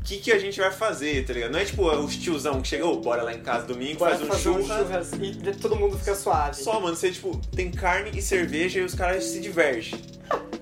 que, 0.04 0.18
que 0.18 0.32
a 0.32 0.40
gente 0.40 0.60
vai 0.60 0.72
fazer, 0.72 1.26
tá 1.26 1.34
ligado? 1.34 1.52
Não 1.52 1.60
é 1.60 1.66
tipo 1.66 1.90
os 1.90 2.16
tiozão 2.16 2.62
que 2.62 2.68
chega, 2.68 2.86
ô, 2.86 2.98
bora 2.98 3.24
lá 3.24 3.34
em 3.34 3.42
casa 3.42 3.66
domingo, 3.66 4.00
Bora 4.00 4.12
faz 4.12 4.24
um 4.24 4.28
fazer 4.28 4.50
um 4.50 4.64
churras. 4.64 5.10
churras 5.10 5.12
e 5.14 5.52
todo 5.60 5.76
mundo 5.76 5.98
fica 5.98 6.16
suave. 6.16 6.56
Só, 6.56 6.80
mano, 6.80 6.96
você, 6.96 7.12
tipo, 7.12 7.40
tem 7.56 7.72
carne 7.72 8.12
e 8.14 8.22
cerveja 8.22 8.80
e 8.80 8.84
os 8.84 8.96
caras 8.96 9.24
se 9.26 9.40
divertem. 9.40 10.00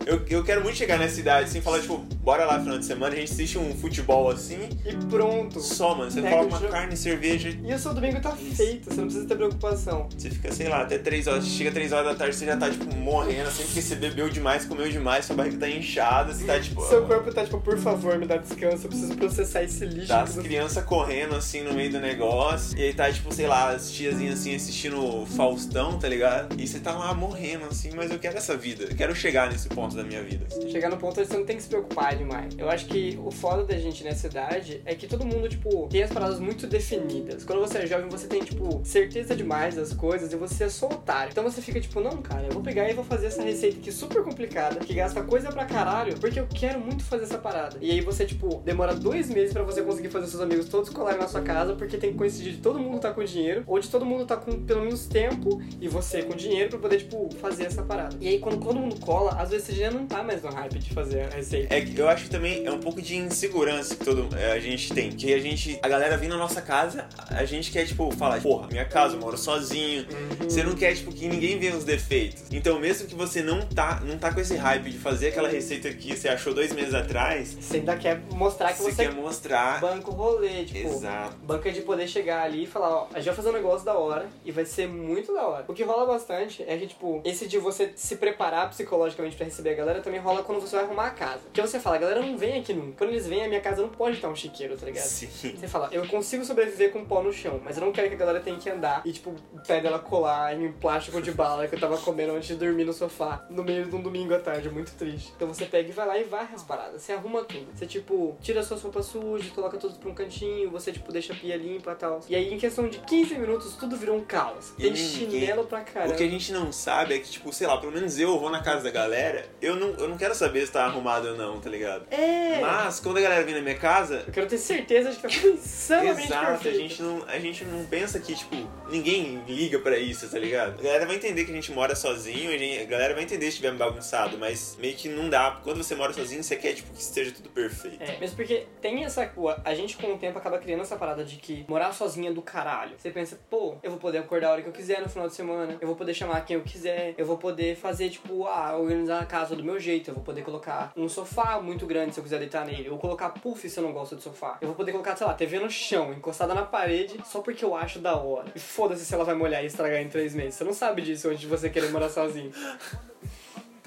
Eu, 0.10 0.26
eu 0.28 0.44
quero 0.44 0.64
muito 0.64 0.76
chegar 0.76 0.98
nessa 0.98 1.20
idade, 1.20 1.50
assim, 1.50 1.62
falar, 1.62 1.80
tipo, 1.82 1.98
bora 2.24 2.44
lá 2.44 2.60
final 2.60 2.80
de 2.80 2.86
semana, 2.86 3.14
a 3.14 3.20
gente 3.20 3.32
assiste 3.32 3.60
um 3.60 3.76
futebol 3.78 4.32
assim. 4.32 4.58
E 4.84 4.96
pronto. 5.08 5.60
Só, 5.60 5.94
mano, 5.94 6.10
você 6.10 6.20
Pega 6.20 6.36
coloca 6.36 6.48
o 6.48 6.50
uma 6.56 6.60
jogo. 6.62 6.72
carne, 6.72 6.98
cerveja, 6.98 7.50
E 7.64 7.72
o 7.72 7.78
seu 7.78 7.94
domingo 7.94 8.20
tá 8.20 8.32
feito, 8.36 8.86
você 8.90 8.96
não 9.02 9.04
precisa 9.06 9.28
ter 9.28 9.36
preocupação. 9.36 10.10
você 10.18 10.32
fica, 10.32 10.52
sei 10.52 10.68
lá, 10.68 10.82
até 10.82 10.98
3 10.98 11.28
horas. 11.28 11.46
Chega 11.48 11.72
3 11.72 11.92
horas 11.94 12.06
da 12.08 12.16
tarde, 12.16 12.36
você 12.36 12.46
já 12.48 12.58
tá, 12.58 12.72
tipo, 12.72 12.92
morrendo, 12.96 13.50
assim, 13.50 13.64
porque 13.66 13.82
você 13.84 13.96
bebeu 13.96 14.30
demais, 14.30 14.66
comeu 14.66 14.90
demais, 14.90 15.26
sua 15.26 15.36
barriga 15.36 15.58
tá 15.60 15.70
inchada, 15.70 16.34
você 16.34 16.44
tá, 16.44 16.60
tipo. 16.60 16.82
Seu 16.88 17.06
corpo 17.06 17.32
tá 17.32 17.44
tipo, 17.44 17.60
por 17.62 17.78
favor, 17.78 18.18
me 18.18 18.26
dá 18.26 18.38
descanso, 18.38 18.86
eu 18.86 18.90
preciso 18.90 19.16
processar 19.16 19.62
esse 19.64 19.86
lixo. 19.86 20.08
Tá 20.08 20.24
as 20.24 20.36
crianças 20.38 20.84
correndo 20.86 21.36
assim 21.36 21.62
no 21.62 21.74
meio 21.74 21.92
do 21.92 22.00
negócio. 22.00 22.76
E 22.76 22.82
aí 22.82 22.94
tá, 22.96 23.12
tipo, 23.12 23.32
sei 23.32 23.46
lá, 23.46 23.70
as 23.72 23.92
tiazinhas 23.92 24.40
assim 24.40 24.56
assistindo 24.56 25.24
Faustão, 25.36 26.00
tá 26.00 26.08
ligado? 26.08 26.60
E 26.60 26.68
você 26.68 26.80
tá 26.80 26.94
lá 26.94 27.14
morrendo 27.14 27.66
assim, 27.66 27.92
mas 27.96 28.10
eu 28.10 28.18
quero 28.18 28.38
essa 28.38 28.58
vida. 28.58 28.86
Eu 28.86 28.96
quero 28.96 29.16
chegar 29.16 29.52
nesse 29.52 29.70
ponto 29.70 29.99
da 30.00 30.08
minha 30.08 30.24
vida. 30.24 30.48
Chegar 30.70 30.90
no 30.90 30.98
ponto 30.98 31.24
você 31.24 31.38
não 31.38 31.46
tem 31.46 31.58
que 31.58 31.64
se 31.64 31.70
preocupar 31.70 32.16
demais. 32.16 32.56
Eu 32.58 32.70
acho 32.70 32.86
que 32.86 33.20
o 33.24 33.32
foda 33.32 33.64
da 33.64 33.78
gente 33.78 34.04
nessa 34.04 34.28
idade 34.28 34.82
é 34.86 34.96
que 34.96 35.08
todo 35.08 35.26
mundo, 35.26 35.48
tipo, 35.50 35.88
tem 35.88 36.04
as 36.04 36.12
paradas 36.12 36.40
muito 36.40 36.66
definidas. 36.68 37.44
Quando 37.44 37.60
você 37.60 37.80
é 37.80 37.88
jovem, 37.88 38.10
você 38.10 38.28
tem, 38.28 38.42
tipo, 38.42 38.82
certeza 38.84 39.36
demais 39.36 39.76
das 39.76 39.94
coisas 39.94 40.32
e 40.32 40.36
você 40.36 40.66
é 40.66 40.70
otário. 40.86 41.32
Então 41.32 41.44
você 41.44 41.62
fica, 41.62 41.80
tipo, 41.80 42.00
não, 42.00 42.18
cara, 42.22 42.48
eu 42.48 42.52
vou 42.52 42.62
pegar 42.62 42.90
e 42.90 42.94
vou 42.94 43.04
fazer 43.04 43.28
essa 43.28 43.42
receita 43.42 43.78
aqui 43.78 43.92
super 43.92 44.24
complicada, 44.24 44.80
que 44.80 44.94
gasta 44.94 45.22
coisa 45.24 45.52
pra 45.52 45.66
caralho, 45.66 46.18
porque 46.20 46.40
eu 46.40 46.48
quero 46.48 46.80
muito 46.80 47.04
fazer 47.04 47.24
essa 47.24 47.38
parada. 47.38 47.78
E 47.82 47.92
aí 47.92 48.02
você, 48.02 48.26
tipo, 48.26 48.62
demora 48.64 48.96
dois 48.96 49.30
meses 49.30 49.54
pra 49.54 49.64
você 49.64 49.82
conseguir 49.82 50.10
fazer 50.10 50.28
seus 50.28 50.42
amigos 50.42 50.70
todos 50.70 50.90
colarem 50.90 51.20
na 51.20 51.28
sua 51.28 51.42
casa, 51.42 51.74
porque 51.74 51.98
tem 51.98 52.12
que 52.12 52.18
coincidir 52.18 52.54
de 52.54 52.60
todo 52.60 52.80
mundo 52.80 53.00
tá 53.00 53.12
com 53.12 53.24
dinheiro, 53.24 53.64
ou 53.68 53.80
de 53.80 53.90
todo 53.90 54.06
mundo 54.06 54.26
tá 54.26 54.38
com 54.38 54.64
pelo 54.64 54.82
menos 54.82 55.08
tempo 55.08 55.62
e 55.82 55.88
você 55.88 56.24
com 56.24 56.36
dinheiro 56.36 56.70
pra 56.70 56.80
poder, 56.80 57.00
tipo, 57.00 57.30
fazer 57.36 57.66
essa 57.66 57.84
parada. 57.84 58.16
E 58.22 58.28
aí 58.28 58.40
quando 58.40 58.64
todo 58.64 58.80
mundo 58.80 59.00
cola, 59.00 59.32
às 59.40 59.50
vezes 59.50 59.68
você 59.68 59.74
já 59.80 59.92
não 59.92 60.06
tá 60.06 60.24
mais 60.24 60.42
no 60.42 60.50
hype 60.50 60.80
de 60.80 60.94
fazer 60.94 61.22
a 61.22 61.30
receita. 61.30 61.74
É 61.74 61.82
que 61.82 61.98
eu 61.98 62.08
acho 62.08 62.26
que 62.26 62.30
também 62.30 62.66
é 62.66 62.72
um 62.72 62.80
pouco 62.80 63.02
de 63.02 63.16
insegurança 63.16 63.96
que 63.96 64.04
todo 64.04 64.30
é, 64.36 64.52
a 64.52 64.60
gente 64.60 64.94
tem. 64.94 65.12
Que 65.12 65.34
a 65.34 65.40
gente, 65.40 65.80
a 65.82 65.88
galera 65.88 66.18
vem 66.18 66.30
na 66.30 66.38
nossa 66.38 66.62
casa, 66.62 67.08
a 67.30 67.46
gente 67.46 67.72
quer, 67.72 67.86
tipo, 67.86 68.12
falar, 68.12 68.42
porra, 68.42 68.68
minha 68.68 68.86
casa, 68.86 69.16
eu 69.16 69.20
moro 69.20 69.38
sozinho. 69.38 70.06
Uhum. 70.10 70.50
Você 70.50 70.64
não 70.64 70.76
quer, 70.76 70.96
tipo, 70.96 71.12
que 71.12 71.28
ninguém 71.28 71.58
veja 71.58 71.78
os 71.78 71.84
defeitos. 71.84 72.44
Então, 72.52 72.80
mesmo 72.80 73.08
que 73.08 73.16
você 73.16 73.42
não 73.42 73.62
tá, 73.66 74.02
não 74.06 74.18
tá 74.18 74.34
com 74.34 74.40
esse 74.40 74.56
hype 74.56 74.90
de 74.90 74.98
fazer 74.98 75.30
aquela 75.30 75.50
receita 75.50 75.92
que 75.94 76.16
você 76.16 76.28
achou 76.28 76.54
dois 76.54 76.74
meses 76.74 76.94
atrás, 76.94 77.56
Você 77.60 77.78
ainda 77.78 77.96
quer 77.96 78.20
mostrar 78.34 78.74
que 78.74 78.80
você 78.80 78.92
você 78.92 79.06
quer 79.06 79.14
mostrar. 79.14 79.80
banca 79.80 80.10
o 80.10 80.14
rolê, 80.14 80.66
tipo. 80.66 80.90
Exato. 80.90 81.38
Banca 81.44 81.72
de 81.72 81.82
poder 81.82 82.08
chegar 82.08 82.44
ali 82.44 82.64
e 82.64 82.68
falar, 82.68 82.90
ó, 82.90 83.08
a 83.14 83.18
gente 83.18 83.28
vai 83.28 83.36
fazer 83.36 83.50
um 83.50 83.54
negócio 83.54 83.86
da 83.86 83.94
hora 83.94 84.28
e 84.44 84.52
vai 84.52 84.66
ser 84.66 84.88
muito 84.88 85.34
da 85.34 85.48
hora. 85.48 85.66
O 85.68 85.74
que 85.74 85.84
rola 85.84 86.06
bastante 86.06 86.64
é 86.68 86.78
que, 86.78 86.88
tipo, 86.88 87.22
esse 87.24 87.48
de 87.48 87.58
você 87.58 87.92
se 87.96 88.16
preparar 88.16 88.70
psicologicamente 88.70 89.36
pra 89.36 89.46
receber 89.46 89.69
a 89.74 89.76
galera 89.76 90.02
também 90.02 90.20
rola 90.20 90.44
quando 90.44 90.60
você 90.62 90.76
vai 90.76 90.86
arrumar 90.86 91.08
a 91.08 91.12
casa. 91.12 91.40
Porque 91.46 91.62
você 91.62 91.80
fala, 91.80 91.96
a 91.96 92.00
galera 92.00 92.22
não 92.22 92.38
vem 92.38 92.60
aqui 92.60 92.74
nunca. 92.74 92.94
Quando 93.00 93.12
eles 93.12 93.28
vêm, 93.28 93.44
a 93.44 93.48
minha 93.48 93.62
casa 93.62 93.82
não 93.82 93.90
pode 93.90 94.16
estar 94.18 94.30
um 94.30 94.36
chiqueiro, 94.36 94.78
tá 94.78 94.86
ligado? 94.86 95.04
Sim. 95.06 95.56
Você 95.58 95.68
fala, 95.68 95.90
eu 95.92 96.06
consigo 96.08 96.44
sobreviver 96.46 96.92
com 96.92 97.04
pó 97.06 97.22
no 97.24 97.32
chão, 97.34 97.60
mas 97.64 97.78
eu 97.78 97.86
não 97.86 97.92
quero 97.92 98.08
que 98.10 98.16
a 98.16 98.18
galera 98.18 98.40
tenha 98.40 98.58
que 98.58 98.70
andar 98.70 99.02
e, 99.06 99.12
tipo, 99.12 99.30
o 99.54 99.60
pé 99.68 99.82
dela 99.82 100.00
colar 100.00 100.56
em 100.56 100.68
um 100.68 100.74
plástico 100.74 101.22
de 101.22 101.32
bala 101.32 101.68
que 101.68 101.76
eu 101.76 101.80
tava 101.80 101.98
comendo 101.98 102.34
antes 102.34 102.48
de 102.48 102.56
dormir 102.56 102.84
no 102.86 102.94
sofá, 102.94 103.46
no 103.50 103.64
meio 103.64 103.86
de 103.86 103.96
um 103.96 104.02
domingo 104.02 104.34
à 104.34 104.40
tarde, 104.40 104.70
muito 104.70 104.92
triste. 104.94 105.32
Então 105.36 105.48
você 105.48 105.66
pega 105.66 105.90
e 105.90 105.92
vai 105.92 106.08
lá 106.08 106.18
e 106.18 106.24
varre 106.24 106.56
as 106.56 106.64
paradas, 106.64 107.02
você 107.02 107.14
arruma 107.14 107.44
tudo. 107.44 107.68
Você, 107.74 107.86
tipo, 107.86 108.38
tira 108.42 108.64
suas 108.64 108.82
roupas 108.82 109.06
sujas, 109.06 109.50
coloca 109.52 109.78
tudo 109.78 109.96
pra 110.00 110.10
um 110.10 110.14
cantinho, 110.14 110.70
você, 110.70 110.92
tipo, 110.92 111.12
deixa 111.12 111.34
a 111.34 111.36
pia 111.36 111.56
limpa 111.58 111.92
e 111.92 111.96
tal. 111.96 112.20
E 112.30 112.36
aí, 112.36 112.54
em 112.54 112.58
questão 112.58 112.88
de 112.88 113.00
15 113.00 113.36
minutos, 113.36 113.76
tudo 113.76 113.96
virou 113.98 114.18
um 114.18 114.24
caos. 114.24 114.70
E 114.78 114.84
Tem 114.84 114.92
ninguém- 114.92 115.06
chinelo 115.08 115.66
pra 115.66 115.82
caramba. 115.82 116.14
O 116.14 116.18
que 116.18 116.24
a 116.24 116.30
gente 116.30 116.52
não 116.52 116.72
sabe 116.72 117.16
é 117.16 117.20
que, 117.20 117.30
tipo, 117.30 117.52
sei 117.54 117.68
lá, 117.68 117.78
pelo 117.78 117.92
menos 117.92 118.20
eu 118.20 118.40
vou 118.40 118.50
na 118.50 118.62
casa 118.62 118.84
da 118.84 118.92
galera, 118.92 119.46
eu 119.62 119.76
não, 119.76 119.90
eu 119.92 120.08
não 120.08 120.18
quero 120.18 120.34
saber 120.36 120.66
se 120.66 120.72
tá 120.72 120.86
arrumado 120.86 121.30
ou 121.30 121.38
não, 121.38 121.60
tá 121.60 121.70
ligado? 121.70 122.06
É! 122.12 122.60
Mas 122.62 123.00
quando 123.00 123.18
a 123.18 123.22
galera 123.22 123.44
vem 123.44 123.56
na 123.56 123.62
minha 123.62 123.78
casa, 123.78 124.24
Eu 124.28 124.34
quero 124.34 124.48
ter 124.48 124.58
certeza 124.58 125.12
de 125.12 125.18
que 125.18 125.22
tá 125.28 125.48
insanamente 125.48 126.24
Exato, 126.28 126.68
a 126.68 126.72
gente, 126.72 127.02
não, 127.02 127.24
a 127.28 127.40
gente 127.40 127.66
não 127.66 127.86
pensa 127.86 128.20
que, 128.20 128.36
tipo, 128.36 128.56
ninguém 128.90 129.42
liga 129.48 129.80
pra 129.80 129.98
isso, 129.98 130.30
tá 130.30 130.40
ligado? 130.40 130.80
A 130.80 130.84
galera 130.84 131.06
vai 131.06 131.16
entender 131.16 131.46
que 131.46 131.52
a 131.52 131.56
gente 131.56 131.72
mora 131.72 131.96
sozinho, 131.96 132.50
a, 132.54 132.58
gente- 132.58 132.82
a 132.82 132.86
galera 132.86 133.14
vai 133.14 133.24
entender 133.24 133.50
se 133.52 133.58
tiver 133.58 133.72
bagunçado, 133.74 134.38
mas 134.38 134.78
meio 134.80 134.96
que 134.96 135.08
não 135.10 135.30
dá. 135.30 135.60
Quando 135.64 135.84
você 135.84 135.96
mora 135.96 136.14
sozinho, 136.14 136.44
você 136.44 136.56
quer, 136.56 136.74
tipo, 136.74 136.92
que 136.94 137.02
esteja 137.02 137.32
tudo 137.32 137.50
perfeito. 137.50 138.02
É, 138.02 138.18
mesmo 138.20 138.36
porque 138.36 138.66
tem 138.82 139.04
essa. 139.04 139.30
A 139.64 139.74
gente 139.76 139.98
com 139.98 140.14
o 140.14 140.18
tempo 140.18 140.38
acaba 140.38 140.58
criando 140.58 140.82
essa 140.82 140.96
parada 140.96 141.24
de 141.24 141.36
que 141.38 141.66
morar 141.68 141.92
sozinha 141.94 142.30
é 142.30 142.34
do 142.34 142.42
caralho. 142.42 142.96
Você 142.98 143.10
pensa, 143.12 143.40
pô, 143.50 143.78
eu 143.84 143.92
vou 143.92 144.00
poder 144.00 144.20
acordar 144.20 144.48
a 144.50 144.52
hora 144.54 144.62
que 144.62 144.68
eu 144.70 144.74
quiser 144.74 145.02
no 145.02 145.10
final 145.10 145.28
de 145.28 145.36
semana, 145.36 145.78
eu 145.80 145.88
vou 145.88 145.96
poder 145.96 146.14
chamar 146.14 146.42
quem 146.46 146.56
eu 146.56 146.64
quiser, 146.64 147.14
eu 147.18 147.26
vou 147.26 147.38
poder 147.38 147.76
fazer, 147.76 148.10
tipo, 148.10 148.46
ah, 148.46 148.76
organizar 148.78 149.22
a 149.22 149.26
casa 149.26 149.49
do 149.56 149.64
meu 149.64 149.80
jeito, 149.80 150.10
eu 150.10 150.16
vou 150.16 150.24
poder 150.24 150.42
colocar 150.42 150.92
um 150.96 151.08
sofá 151.08 151.60
muito 151.62 151.86
grande 151.86 152.14
se 152.14 152.20
eu 152.20 152.24
quiser 152.24 152.40
deitar 152.40 152.66
nele, 152.66 152.86
eu 152.86 152.92
vou 152.92 153.00
colocar 153.00 153.30
puff 153.30 153.70
se 153.70 153.80
eu 153.80 153.84
não 153.84 153.92
gosto 153.92 154.16
de 154.16 154.24
sofá, 154.24 154.58
eu 154.62 154.68
vou 154.68 154.76
poder 154.76 154.92
colocar, 154.92 155.16
sei 155.16 155.28
lá, 155.28 155.34
TV 155.34 155.60
no 155.60 155.70
chão, 155.70 156.14
encostada 156.14 156.54
na 156.54 156.64
parede, 156.64 157.20
só 157.26 157.42
porque 157.42 157.64
eu 157.64 157.76
acho 157.76 158.00
da 158.00 158.16
hora. 158.16 158.52
E 158.56 158.60
foda-se 158.60 159.06
se 159.06 159.14
ela 159.14 159.24
vai 159.24 159.36
molhar 159.36 159.64
e 159.64 159.68
estragar 159.68 160.02
em 160.02 160.10
três 160.10 160.34
meses. 160.34 160.56
Você 160.56 160.64
não 160.64 160.74
sabe 160.74 161.02
disso 161.02 161.28
antes 161.30 161.42
de 161.42 161.48
você 161.48 161.70
querer 161.70 161.90
morar 161.92 162.10
sozinho. 162.10 162.52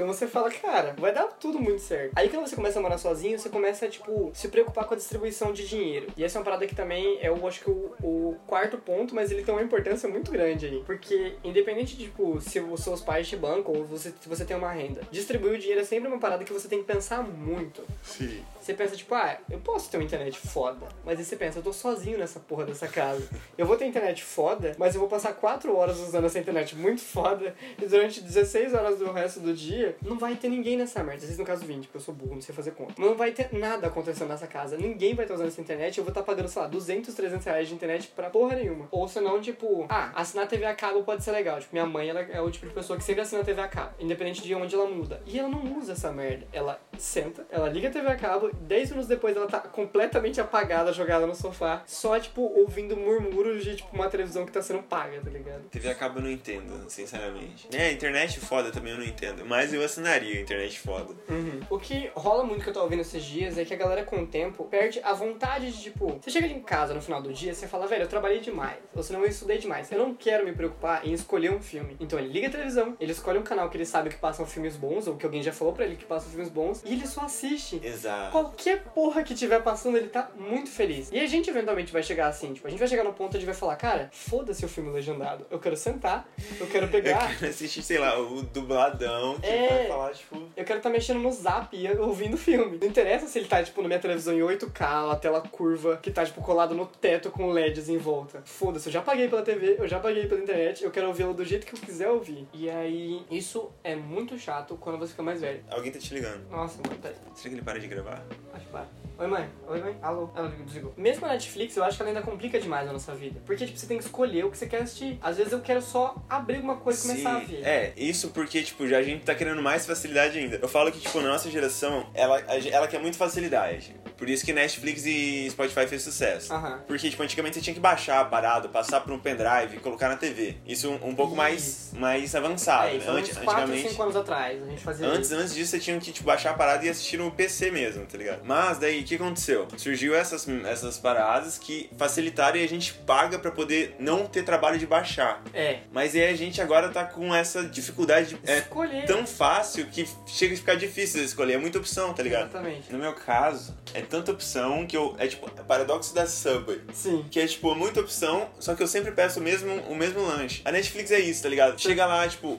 Então 0.03 0.13
você 0.13 0.27
fala, 0.27 0.51
cara, 0.51 0.97
vai 0.99 1.15
dar 1.15 1.29
tudo 1.29 1.61
muito 1.61 1.81
certo. 1.81 2.11
Aí 2.17 2.29
quando 2.29 2.45
você 2.45 2.57
começa 2.57 2.81
a 2.81 2.83
morar 2.83 2.99
sozinho, 2.99 3.39
você 3.39 3.49
começa 3.49 3.87
a, 3.87 3.89
tipo, 3.89 4.33
se 4.35 4.49
preocupar 4.49 4.85
com 4.85 4.95
a 4.95 4.97
distribuição 4.97 5.53
de 5.53 5.65
dinheiro. 5.65 6.09
E 6.17 6.25
essa 6.25 6.37
é 6.37 6.41
uma 6.41 6.45
parada 6.45 6.67
que 6.67 6.75
também 6.75 7.21
é, 7.21 7.29
eu 7.29 7.47
acho 7.47 7.61
que 7.61 7.71
o, 7.71 7.95
o 8.03 8.37
quarto 8.45 8.77
ponto, 8.79 9.15
mas 9.15 9.31
ele 9.31 9.45
tem 9.45 9.55
uma 9.55 9.63
importância 9.63 10.09
muito 10.09 10.33
grande 10.33 10.67
aí. 10.67 10.83
Porque, 10.85 11.37
independente 11.45 11.97
de, 11.97 12.07
tipo, 12.07 12.41
se 12.41 12.59
os 12.59 12.83
seus 12.83 13.01
pais 13.01 13.29
te 13.29 13.37
bancam 13.37 13.75
ou 13.77 13.85
você, 13.85 14.13
se 14.21 14.29
você 14.29 14.45
tem 14.45 14.57
uma 14.57 14.73
renda, 14.73 15.03
distribuir 15.13 15.55
o 15.55 15.59
dinheiro 15.59 15.81
é 15.81 15.85
sempre 15.85 16.09
uma 16.09 16.19
parada 16.19 16.43
que 16.43 16.53
você 16.53 16.67
tem 16.67 16.81
que 16.81 16.85
pensar 16.85 17.23
muito. 17.23 17.85
Sim. 18.03 18.43
Você 18.63 18.75
pensa, 18.75 18.97
tipo, 18.97 19.13
ah, 19.13 19.37
eu 19.51 19.59
posso 19.59 19.91
ter 19.91 19.97
uma 19.97 20.05
internet 20.05 20.39
foda. 20.39 20.87
Mas 21.05 21.19
aí 21.19 21.25
você 21.25 21.35
pensa, 21.35 21.59
eu 21.59 21.65
tô 21.65 21.73
sozinho 21.73 22.17
nessa 22.17 22.39
porra 22.39 22.65
dessa 22.65 22.87
casa. 22.87 23.29
Eu 23.59 23.67
vou 23.67 23.77
ter 23.77 23.87
internet 23.87 24.23
foda, 24.23 24.77
mas 24.79 24.95
eu 24.95 25.01
vou 25.01 25.09
passar 25.09 25.33
4 25.35 25.77
horas 25.77 25.99
usando 25.99 26.27
essa 26.27 26.39
internet 26.39 26.77
muito 26.77 27.01
foda. 27.01 27.57
E 27.77 27.87
durante 27.87 28.21
16 28.21 28.73
horas 28.73 29.01
do 29.01 29.11
resto 29.11 29.41
do 29.41 29.53
dia, 29.53 29.97
não 30.01 30.17
vai 30.17 30.37
ter 30.37 30.49
ninguém 30.49 30.77
nessa 30.77 31.03
merda. 31.03 31.27
Vocês 31.27 31.37
no 31.39 31.45
caso 31.45 31.67
20, 31.67 31.87
porque 31.87 31.97
eu 31.97 32.01
sou 32.01 32.15
burro, 32.15 32.35
não 32.37 32.41
sei 32.41 32.55
fazer 32.55 32.71
conta. 32.71 32.95
Mas 32.97 33.09
não 33.09 33.17
vai 33.17 33.33
ter 33.33 33.53
nada 33.53 33.89
acontecendo 33.89 34.29
nessa 34.29 34.47
casa. 34.47 34.77
Ninguém 34.77 35.15
vai 35.15 35.25
estar 35.25 35.35
usando 35.35 35.49
essa 35.49 35.61
internet. 35.61 35.99
Eu 35.99 36.05
vou 36.05 36.13
estar 36.13 36.23
pagando, 36.23 36.47
sei 36.47 36.63
lá, 36.63 36.69
200, 36.69 37.13
300 37.13 37.45
reais 37.45 37.67
de 37.67 37.75
internet 37.75 38.13
pra 38.15 38.31
porra 38.31 38.55
nenhuma. 38.55 38.87
Ou 38.93 39.09
senão, 39.09 39.41
tipo, 39.41 39.87
ah, 39.89 40.13
assinar 40.15 40.47
TV 40.47 40.65
a 40.67 40.75
cabo 40.75 41.03
pode 41.03 41.25
ser 41.25 41.33
legal. 41.33 41.59
Tipo, 41.59 41.75
minha 41.75 41.87
mãe, 41.87 42.09
ela 42.09 42.21
é 42.21 42.41
o 42.41 42.49
tipo 42.49 42.69
de 42.69 42.73
pessoa 42.73 42.97
que 42.97 43.05
sempre 43.05 43.23
assina 43.23 43.43
TV 43.43 43.61
a 43.61 43.67
cabo. 43.67 43.95
Independente 43.99 44.41
de 44.41 44.55
onde 44.55 44.73
ela 44.73 44.87
muda. 44.87 45.21
E 45.27 45.37
ela 45.37 45.49
não 45.49 45.79
usa 45.79 45.93
essa 45.95 46.13
merda. 46.13 46.47
Ela 46.53 46.81
senta, 46.97 47.45
ela 47.51 47.69
liga 47.69 47.89
a 47.89 47.91
TV 47.91 48.07
a 48.07 48.17
cabo, 48.17 48.52
10 48.61 48.91
minutos 48.91 49.09
depois 49.09 49.37
ela 49.37 49.47
tá 49.47 49.61
completamente 49.61 50.41
apagada, 50.41 50.93
jogada 50.93 51.27
no 51.27 51.35
sofá, 51.35 51.83
só, 51.87 52.19
tipo, 52.19 52.43
ouvindo 52.43 52.97
murmúrios 52.97 53.65
de, 53.65 53.77
tipo, 53.77 53.95
uma 53.95 54.09
televisão 54.09 54.45
que 54.47 54.53
tá 54.53 54.63
sendo 54.63 54.83
paga, 54.83 55.21
tá 55.21 55.31
ligado? 55.31 55.63
TV 55.71 55.91
a 55.91 55.95
cabo 55.95 56.19
eu 56.19 56.23
não 56.23 56.31
entendo, 56.31 56.89
sinceramente. 56.89 57.69
É, 57.73 57.93
internet 57.93 58.41
foda 58.41 58.71
também 58.71 58.93
eu 58.93 58.99
não 58.99 59.05
entendo. 59.05 59.45
Mas 59.45 59.73
eu 59.73 59.83
assinaria 59.83 60.41
internet 60.41 60.79
foda. 60.79 61.15
Uhum. 61.29 61.61
O 61.71 61.79
que 61.79 62.11
rola 62.15 62.45
muito 62.45 62.63
que 62.63 62.69
eu 62.69 62.75
tô 62.75 62.83
ouvindo 62.83 63.01
esses 63.01 63.23
dias 63.23 63.59
é 63.59 63.65
que 63.65 63.75
a 63.75 63.77
galera 63.77 64.05
com 64.05 64.23
o 64.23 64.27
tempo 64.27 64.65
perde 64.65 65.01
a 65.03 65.13
vontade 65.13 65.71
de, 65.71 65.83
tipo, 65.83 66.19
você 66.21 66.31
chega 66.31 66.47
em 66.47 66.61
casa 66.61 66.95
no 66.95 67.03
final 67.03 67.21
do 67.23 67.33
dia, 67.33 67.55
você 67.55 67.67
fala, 67.67 67.87
velho, 67.87 68.03
eu 68.03 68.09
trabalhei 68.09 68.41
demais, 68.41 68.79
ou 68.95 69.03
senão 69.03 69.21
eu 69.21 69.29
estudei 69.29 69.59
demais, 69.59 69.91
eu 69.91 69.99
não 69.99 70.15
quero 70.15 70.45
me 70.45 70.53
preocupar 70.53 71.07
em 71.07 71.13
escolher 71.13 71.53
um 71.53 71.61
filme. 71.61 71.97
Então 72.01 72.19
ele 72.19 72.29
liga 72.29 72.49
a 72.49 72.51
televisão, 72.51 72.97
ele 73.01 73.13
escolhe 73.13 73.39
um 73.39 73.43
canal 73.43 73.69
que 73.69 73.77
ele 73.77 73.87
sabe 73.87 74.11
que 74.11 74.17
passam 74.17 74.47
filmes 74.47 74.77
bons, 74.77 75.07
ou 75.07 75.17
que 75.17 75.25
alguém 75.25 75.43
já 75.43 75.53
falou 75.53 75.73
pra 75.73 75.85
ele 75.85 75.97
que 75.97 76.05
passam 76.05 76.31
filmes 76.31 76.49
bons, 76.49 76.83
e 76.85 76.93
ele 76.93 77.07
só 77.07 77.23
assiste. 77.23 77.81
Exato. 77.83 78.33
Qualquer 78.43 78.83
porra 78.95 79.23
que 79.23 79.35
tiver 79.35 79.63
passando, 79.63 79.97
ele 79.97 80.09
tá 80.09 80.31
muito 80.37 80.69
feliz. 80.69 81.11
E 81.13 81.21
a 81.21 81.27
gente 81.27 81.49
eventualmente 81.49 81.93
vai 81.93 82.03
chegar 82.03 82.27
assim, 82.27 82.53
tipo, 82.53 82.67
a 82.67 82.71
gente 82.71 82.79
vai 82.81 82.89
chegar 82.89 83.05
no 83.05 83.13
ponto 83.13 83.39
de 83.39 83.47
vai 83.47 83.55
falar, 83.55 83.77
cara, 83.77 84.09
foda-se 84.13 84.65
o 84.65 84.69
filme 84.69 84.91
legendado. 84.91 85.47
Eu 85.51 85.59
quero 85.61 85.77
sentar, 85.77 86.29
eu 86.61 86.67
quero 86.67 86.87
Eu 86.87 86.91
pegar. 86.91 87.37
quero 87.39 87.51
assistir, 87.51 87.83
sei 87.83 87.99
lá, 87.99 88.19
o 88.19 88.43
dubladão 88.43 89.39
que 89.39 89.47
É. 89.47 89.69
vai 89.69 89.87
falar, 89.87 90.11
tipo. 90.13 90.43
Eu 90.57 90.65
quero 90.65 90.79
estar 90.79 90.91
mexendo 90.91 91.21
no 91.21 91.31
zap 91.31 91.77
e 91.77 91.89
ouvindo 91.99 92.35
o 92.35 92.39
filme. 92.39 92.79
Não 92.81 92.89
interessa 92.89 93.27
se 93.27 93.39
ele 93.39 93.47
tá, 93.47 93.63
tipo, 93.63 93.81
na 93.81 93.89
minha 93.89 94.01
televisão 94.01 94.35
em 94.35 94.41
8K, 94.43 95.13
a 95.13 95.17
tela 95.17 95.41
curva, 95.41 95.97
que 96.03 96.11
tá, 96.11 96.25
tipo, 96.25 96.41
colado 96.43 96.75
no 96.75 96.87
teto 96.87 97.31
com 97.31 97.49
LEDs 97.51 97.89
em 97.89 97.99
volta. 97.99 98.43
Foda-se, 98.45 98.89
eu 98.89 98.93
já 98.93 99.01
paguei 99.03 99.29
pela 99.29 99.43
TV, 99.43 99.77
eu 99.79 99.87
já 99.87 100.01
paguei 100.01 100.27
pela 100.27 100.41
internet, 100.41 100.83
eu 100.83 100.91
quero 100.91 101.07
ouvi-lo 101.09 101.33
do 101.33 101.45
jeito 101.45 101.65
que 101.67 101.75
eu 101.75 101.79
quiser 101.79 102.09
ouvir. 102.09 102.47
E 102.53 102.69
aí, 102.69 103.25
isso 103.31 103.71
é 103.85 103.95
muito 103.95 104.37
chato 104.39 104.77
quando 104.81 104.99
você 104.99 105.13
fica 105.13 105.23
mais 105.23 105.41
velho. 105.41 105.63
Alguém 105.71 105.93
tá 105.93 105.99
te 105.99 106.13
ligando. 106.13 106.49
Nossa, 106.51 106.79
mano, 106.83 106.99
peraí. 107.01 107.17
Será 107.35 107.49
que 107.51 107.55
ele 107.55 107.63
para 107.63 107.79
de 107.79 107.87
gravar? 107.87 108.23
Acho 108.55 108.67
que 108.67 108.73
para. 108.73 108.87
Oi, 109.19 109.27
mãe. 109.29 109.49
Oi, 109.69 109.81
mãe. 109.81 109.97
Alô. 110.03 110.31
Ela 110.35 110.49
desligou. 110.65 110.93
Mesmo 110.97 111.25
a 111.27 111.29
Netflix, 111.29 111.77
eu 111.77 111.85
acho 111.85 111.97
que 111.97 112.03
ela 112.03 112.11
ainda 112.11 112.23
complica 112.23 112.59
demais 112.59 112.89
a 112.89 112.93
nossa 112.93 113.15
vida. 113.15 113.41
Porque, 113.47 113.67
tipo, 113.67 113.79
você 113.79 113.87
tem 113.87 113.99
que 113.99 114.03
escolher 114.05 114.45
o 114.45 114.51
que 114.51 114.59
você 114.59 114.67
quer 114.67 114.83
assistir. 114.83 115.17
Às 115.23 115.37
vezes 115.37 115.53
eu 115.53 115.61
quero 115.61 115.81
só 115.81 116.17
abrir 116.29 116.59
uma 116.59 116.77
coisa 116.77 116.99
e 117.05 117.09
começar 117.09 117.37
a 117.37 117.39
ver. 117.39 117.63
É, 117.63 117.93
isso 117.97 118.31
porque, 118.31 118.63
tipo, 118.63 118.89
já 118.89 118.99
a 118.99 119.03
gente 119.03 119.23
tá 119.25 119.33
querendo 119.35 119.63
mais 119.63 119.87
facilidade 119.87 120.39
ainda. 120.39 120.57
Eu 120.61 120.67
falo 120.69 120.91
que, 120.91 120.99
tipo, 120.99 121.21
na 121.21 121.29
nossa 121.29 121.49
geração, 121.51 122.09
ela, 122.15 122.41
ela 122.41 122.89
quer 122.89 122.99
muito 123.01 123.17
facilidade. 123.17 123.95
Por 124.17 124.29
isso 124.29 124.45
que 124.45 124.53
Netflix 124.53 125.05
e 125.07 125.49
Spotify 125.51 125.87
fez 125.87 126.03
sucesso. 126.03 126.53
Aham. 126.53 126.81
Porque, 126.87 127.09
tipo, 127.09 127.23
antigamente 127.23 127.57
você 127.57 127.61
tinha 127.63 127.75
que 127.75 127.81
baixar 127.81 128.21
a 128.21 128.25
parada, 128.25 128.69
passar 128.69 129.01
por 129.03 129.13
um 129.13 129.19
pendrive 129.19 129.77
e 129.77 129.79
colocar 129.81 130.09
na 130.09 130.17
TV. 130.17 130.57
Isso 130.67 130.91
um, 130.91 131.09
um 131.11 131.15
pouco 131.15 131.37
mais, 131.37 131.63
Isso. 131.65 131.97
mais 131.97 132.35
avançado. 132.35 132.89
É, 132.89 132.99
né? 132.99 133.05
Antes- 133.09 133.37
4, 133.37 133.51
antigamente. 133.63 133.89
5 133.91 134.03
anos 134.03 134.17
atrás 134.17 134.63
a 134.63 134.67
gente 134.67 134.83
fazia 134.83 135.07
Antes, 135.07 135.31
isso. 135.31 135.41
antes 135.41 135.55
disso, 135.55 135.71
você 135.73 135.79
tinha 135.79 135.99
que 136.01 136.11
tipo, 136.13 136.27
baixar 136.27 136.51
a 136.51 136.55
parada 136.55 136.85
e 136.85 136.89
assistir 136.89 137.19
no 137.19 137.31
PC 137.31 137.71
mesmo, 137.71 138.05
tá 138.07 138.17
ligado? 138.23 138.41
Mas 138.45 138.79
daí, 138.79 139.01
o 139.01 139.05
que 139.05 139.15
aconteceu? 139.17 139.69
Surgiu 139.77 140.15
essas, 140.15 140.47
essas 140.49 140.99
paradas 140.99 141.59
que 141.59 141.91
facilitaram 141.97 142.59
e 142.59 142.65
a 142.65 142.69
gente 142.69 142.93
paga 142.93 143.39
pra 143.39 143.51
poder 143.51 143.97
não 143.99 144.27
ter 144.27 144.43
trabalho 144.45 144.79
de 144.79 144.87
baixar. 144.87 145.43
É. 145.53 145.81
Mas 145.93 146.15
aí 146.15 146.29
a 146.29 146.37
gente 146.37 146.61
agora 146.61 146.89
tá 146.89 147.05
com 147.05 147.35
essa 147.35 147.65
dificuldade 147.65 148.35
de... 148.35 148.51
É 148.51 148.59
Escolher. 148.59 149.07
tão 149.07 149.27
fácil 149.27 149.87
que 149.87 150.09
chega 150.27 150.55
a 150.55 150.57
ficar 150.57 150.75
difícil 150.75 151.21
de 151.21 151.27
escolher. 151.27 151.55
É 151.55 151.59
muita 151.59 151.79
opção, 151.79 152.13
tá 152.15 152.23
ligado? 152.23 152.51
Exatamente. 152.51 152.93
No 152.93 152.99
meu 152.99 153.13
caso, 153.13 153.77
é 153.95 154.01
tanta 154.01 154.33
opção 154.33 154.87
que 154.87 154.97
eu... 154.97 155.15
É 155.19 155.27
tipo, 155.27 155.51
é 155.59 155.63
paradoxo 155.63 156.15
da 156.15 156.27
Subway. 156.27 156.81
Sim. 156.93 157.25
Que 157.31 157.41
é, 157.41 157.47
tipo, 157.47 157.75
muita 157.75 158.01
opção, 158.01 158.49
só 158.59 158.75
que 158.75 158.83
eu 158.83 158.87
sempre 158.87 159.13
peço 159.13 159.41
o 159.41 159.43
mesmo, 159.43 159.73
o 159.83 159.95
mesmo 159.95 160.21
lanche. 160.23 160.63
A 160.65 160.73
Netflix 160.73 161.11
é 161.11 161.21
isso, 161.21 161.43
tá 161.43 161.49
ligado? 161.49 161.79
Chega 161.81 162.07
lá, 162.07 162.27
tipo... 162.29 162.59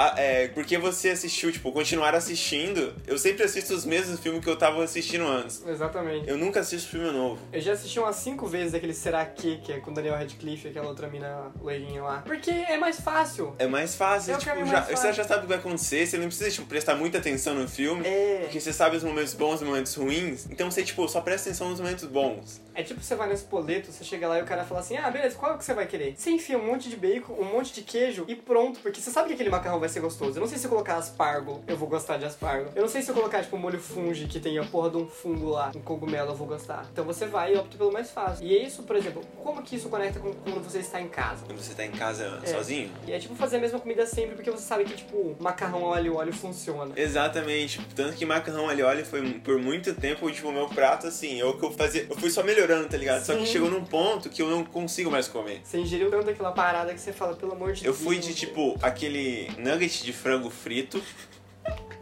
ah, 0.00 0.14
é, 0.16 0.48
porque 0.48 0.78
você 0.78 1.10
assistiu, 1.10 1.52
tipo, 1.52 1.70
continuar 1.72 2.14
assistindo, 2.14 2.94
eu 3.06 3.18
sempre 3.18 3.44
assisto 3.44 3.74
os 3.74 3.84
mesmos 3.84 4.18
filmes 4.18 4.42
que 4.42 4.48
eu 4.48 4.56
tava 4.56 4.82
assistindo 4.82 5.26
antes. 5.26 5.62
Exatamente. 5.66 6.26
Eu 6.26 6.38
nunca 6.38 6.60
assisto 6.60 6.88
filme 6.88 7.10
novo. 7.10 7.38
Eu 7.52 7.60
já 7.60 7.72
assisti 7.72 7.98
umas 7.98 8.16
5 8.16 8.46
vezes 8.46 8.72
aquele 8.72 8.94
Será 8.94 9.26
Que, 9.26 9.58
que 9.58 9.72
é 9.72 9.80
com 9.80 9.92
Daniel 9.92 10.14
Radcliffe 10.14 10.68
aquela 10.68 10.88
outra 10.88 11.06
mina 11.08 11.52
loirinha 11.60 12.02
lá. 12.02 12.22
Porque 12.22 12.50
é 12.50 12.78
mais 12.78 12.98
fácil. 12.98 13.54
É 13.58 13.66
mais 13.66 13.94
fácil, 13.94 14.32
Eu 14.32 14.38
tipo, 14.38 14.64
já, 14.64 14.64
mais 14.64 14.86
você 14.86 14.92
fácil. 14.94 15.12
já 15.12 15.24
sabe 15.24 15.40
o 15.40 15.42
que 15.42 15.48
vai 15.48 15.58
acontecer, 15.58 16.06
você 16.06 16.16
não 16.16 16.28
precisa, 16.28 16.50
tipo, 16.50 16.66
prestar 16.66 16.94
muita 16.94 17.18
atenção 17.18 17.54
no 17.54 17.68
filme. 17.68 18.06
É. 18.06 18.38
Porque 18.44 18.58
você 18.58 18.72
sabe 18.72 18.96
os 18.96 19.04
momentos 19.04 19.34
bons 19.34 19.60
e 19.60 19.64
os 19.64 19.68
momentos 19.68 19.94
ruins. 19.94 20.46
Então 20.50 20.70
você, 20.70 20.82
tipo, 20.82 21.06
só 21.08 21.20
presta 21.20 21.50
atenção 21.50 21.68
nos 21.68 21.78
momentos 21.78 22.04
bons. 22.06 22.60
É 22.74 22.82
tipo 22.82 23.00
você 23.02 23.14
vai 23.14 23.28
nesse 23.28 23.44
poleto, 23.44 23.92
você 23.92 24.02
chega 24.02 24.26
lá 24.26 24.38
e 24.38 24.42
o 24.42 24.46
cara 24.46 24.64
fala 24.64 24.80
assim: 24.80 24.96
ah, 24.96 25.10
beleza, 25.10 25.36
qual 25.36 25.58
que 25.58 25.64
você 25.64 25.74
vai 25.74 25.86
querer? 25.86 26.14
Você 26.16 26.30
enfia 26.30 26.56
um 26.56 26.64
monte 26.64 26.88
de 26.88 26.96
bacon, 26.96 27.34
um 27.34 27.44
monte 27.44 27.74
de 27.74 27.82
queijo 27.82 28.24
e 28.26 28.34
pronto, 28.34 28.80
porque 28.80 29.00
você 29.02 29.10
sabe 29.10 29.28
que 29.28 29.34
aquele 29.34 29.50
macarrão 29.50 29.78
vai 29.78 29.89
ser 29.90 30.00
gostoso. 30.00 30.36
Eu 30.36 30.40
não 30.40 30.48
sei 30.48 30.58
se 30.58 30.64
eu 30.66 30.70
colocar 30.70 30.96
aspargo, 30.96 31.62
eu 31.66 31.76
vou 31.76 31.88
gostar 31.88 32.16
de 32.16 32.24
aspargo. 32.24 32.70
Eu 32.74 32.82
não 32.82 32.88
sei 32.88 33.02
se 33.02 33.10
eu 33.10 33.14
colocar, 33.14 33.42
tipo, 33.42 33.56
molho 33.58 33.78
fungi, 33.78 34.26
que 34.26 34.40
tem 34.40 34.58
a 34.58 34.64
porra 34.64 34.90
de 34.90 34.96
um 34.96 35.06
fungo 35.06 35.50
lá, 35.50 35.70
um 35.74 35.80
cogumelo, 35.80 36.30
eu 36.30 36.34
vou 36.36 36.46
gostar. 36.46 36.86
Então 36.92 37.04
você 37.04 37.26
vai 37.26 37.54
e 37.54 37.58
opta 37.58 37.76
pelo 37.76 37.92
mais 37.92 38.10
fácil. 38.10 38.46
E 38.46 38.56
é 38.56 38.62
isso, 38.64 38.82
por 38.84 38.96
exemplo, 38.96 39.22
como 39.42 39.62
que 39.62 39.76
isso 39.76 39.88
conecta 39.88 40.18
com 40.20 40.32
quando 40.32 40.62
você 40.64 40.78
está 40.78 41.00
em 41.00 41.08
casa? 41.08 41.44
Quando 41.44 41.58
você 41.60 41.74
tá 41.74 41.84
em 41.84 41.90
casa 41.90 42.40
É. 42.42 42.46
sozinho? 42.46 42.90
E 43.06 43.12
é 43.12 43.18
tipo 43.18 43.34
fazer 43.34 43.56
a 43.56 43.60
mesma 43.60 43.78
comida 43.80 44.06
sempre, 44.06 44.34
porque 44.36 44.50
você 44.50 44.62
sabe 44.62 44.84
que, 44.84 44.94
tipo, 44.96 45.36
macarrão 45.40 45.82
óleo 45.82 46.16
óleo 46.16 46.32
funciona. 46.32 46.92
Exatamente. 46.96 47.80
Tanto 47.94 48.16
que 48.16 48.24
macarrão 48.24 48.72
e 48.72 48.82
óleo 48.82 49.04
foi 49.04 49.22
por 49.40 49.58
muito 49.58 49.94
tempo, 49.94 50.30
tipo, 50.30 50.48
o 50.48 50.52
meu 50.52 50.68
prato, 50.68 51.06
assim, 51.06 51.40
é 51.40 51.44
o 51.44 51.54
que 51.58 51.64
eu 51.64 51.70
fazia. 51.72 52.06
Eu 52.08 52.16
fui 52.16 52.30
só 52.30 52.42
melhorando, 52.42 52.88
tá 52.88 52.96
ligado? 52.96 53.24
Só 53.24 53.34
que 53.34 53.40
Sim. 53.40 53.52
chegou 53.52 53.70
num 53.70 53.84
ponto 53.84 54.28
que 54.28 54.40
eu 54.42 54.48
não 54.48 54.64
consigo 54.64 55.10
mais 55.10 55.28
comer. 55.28 55.60
Você 55.64 55.78
ingeriu 55.78 56.10
tanto 56.10 56.30
aquela 56.30 56.52
parada 56.52 56.92
que 56.94 57.00
você 57.00 57.12
fala, 57.12 57.34
pelo 57.34 57.52
amor 57.52 57.72
de 57.72 57.84
Eu 57.84 57.92
Deus. 57.92 58.04
fui 58.04 58.18
de, 58.18 58.34
tipo, 58.34 58.76
aquele 58.82 59.50
nugget 59.70 60.02
de 60.04 60.12
frango 60.12 60.50
frito, 60.50 61.00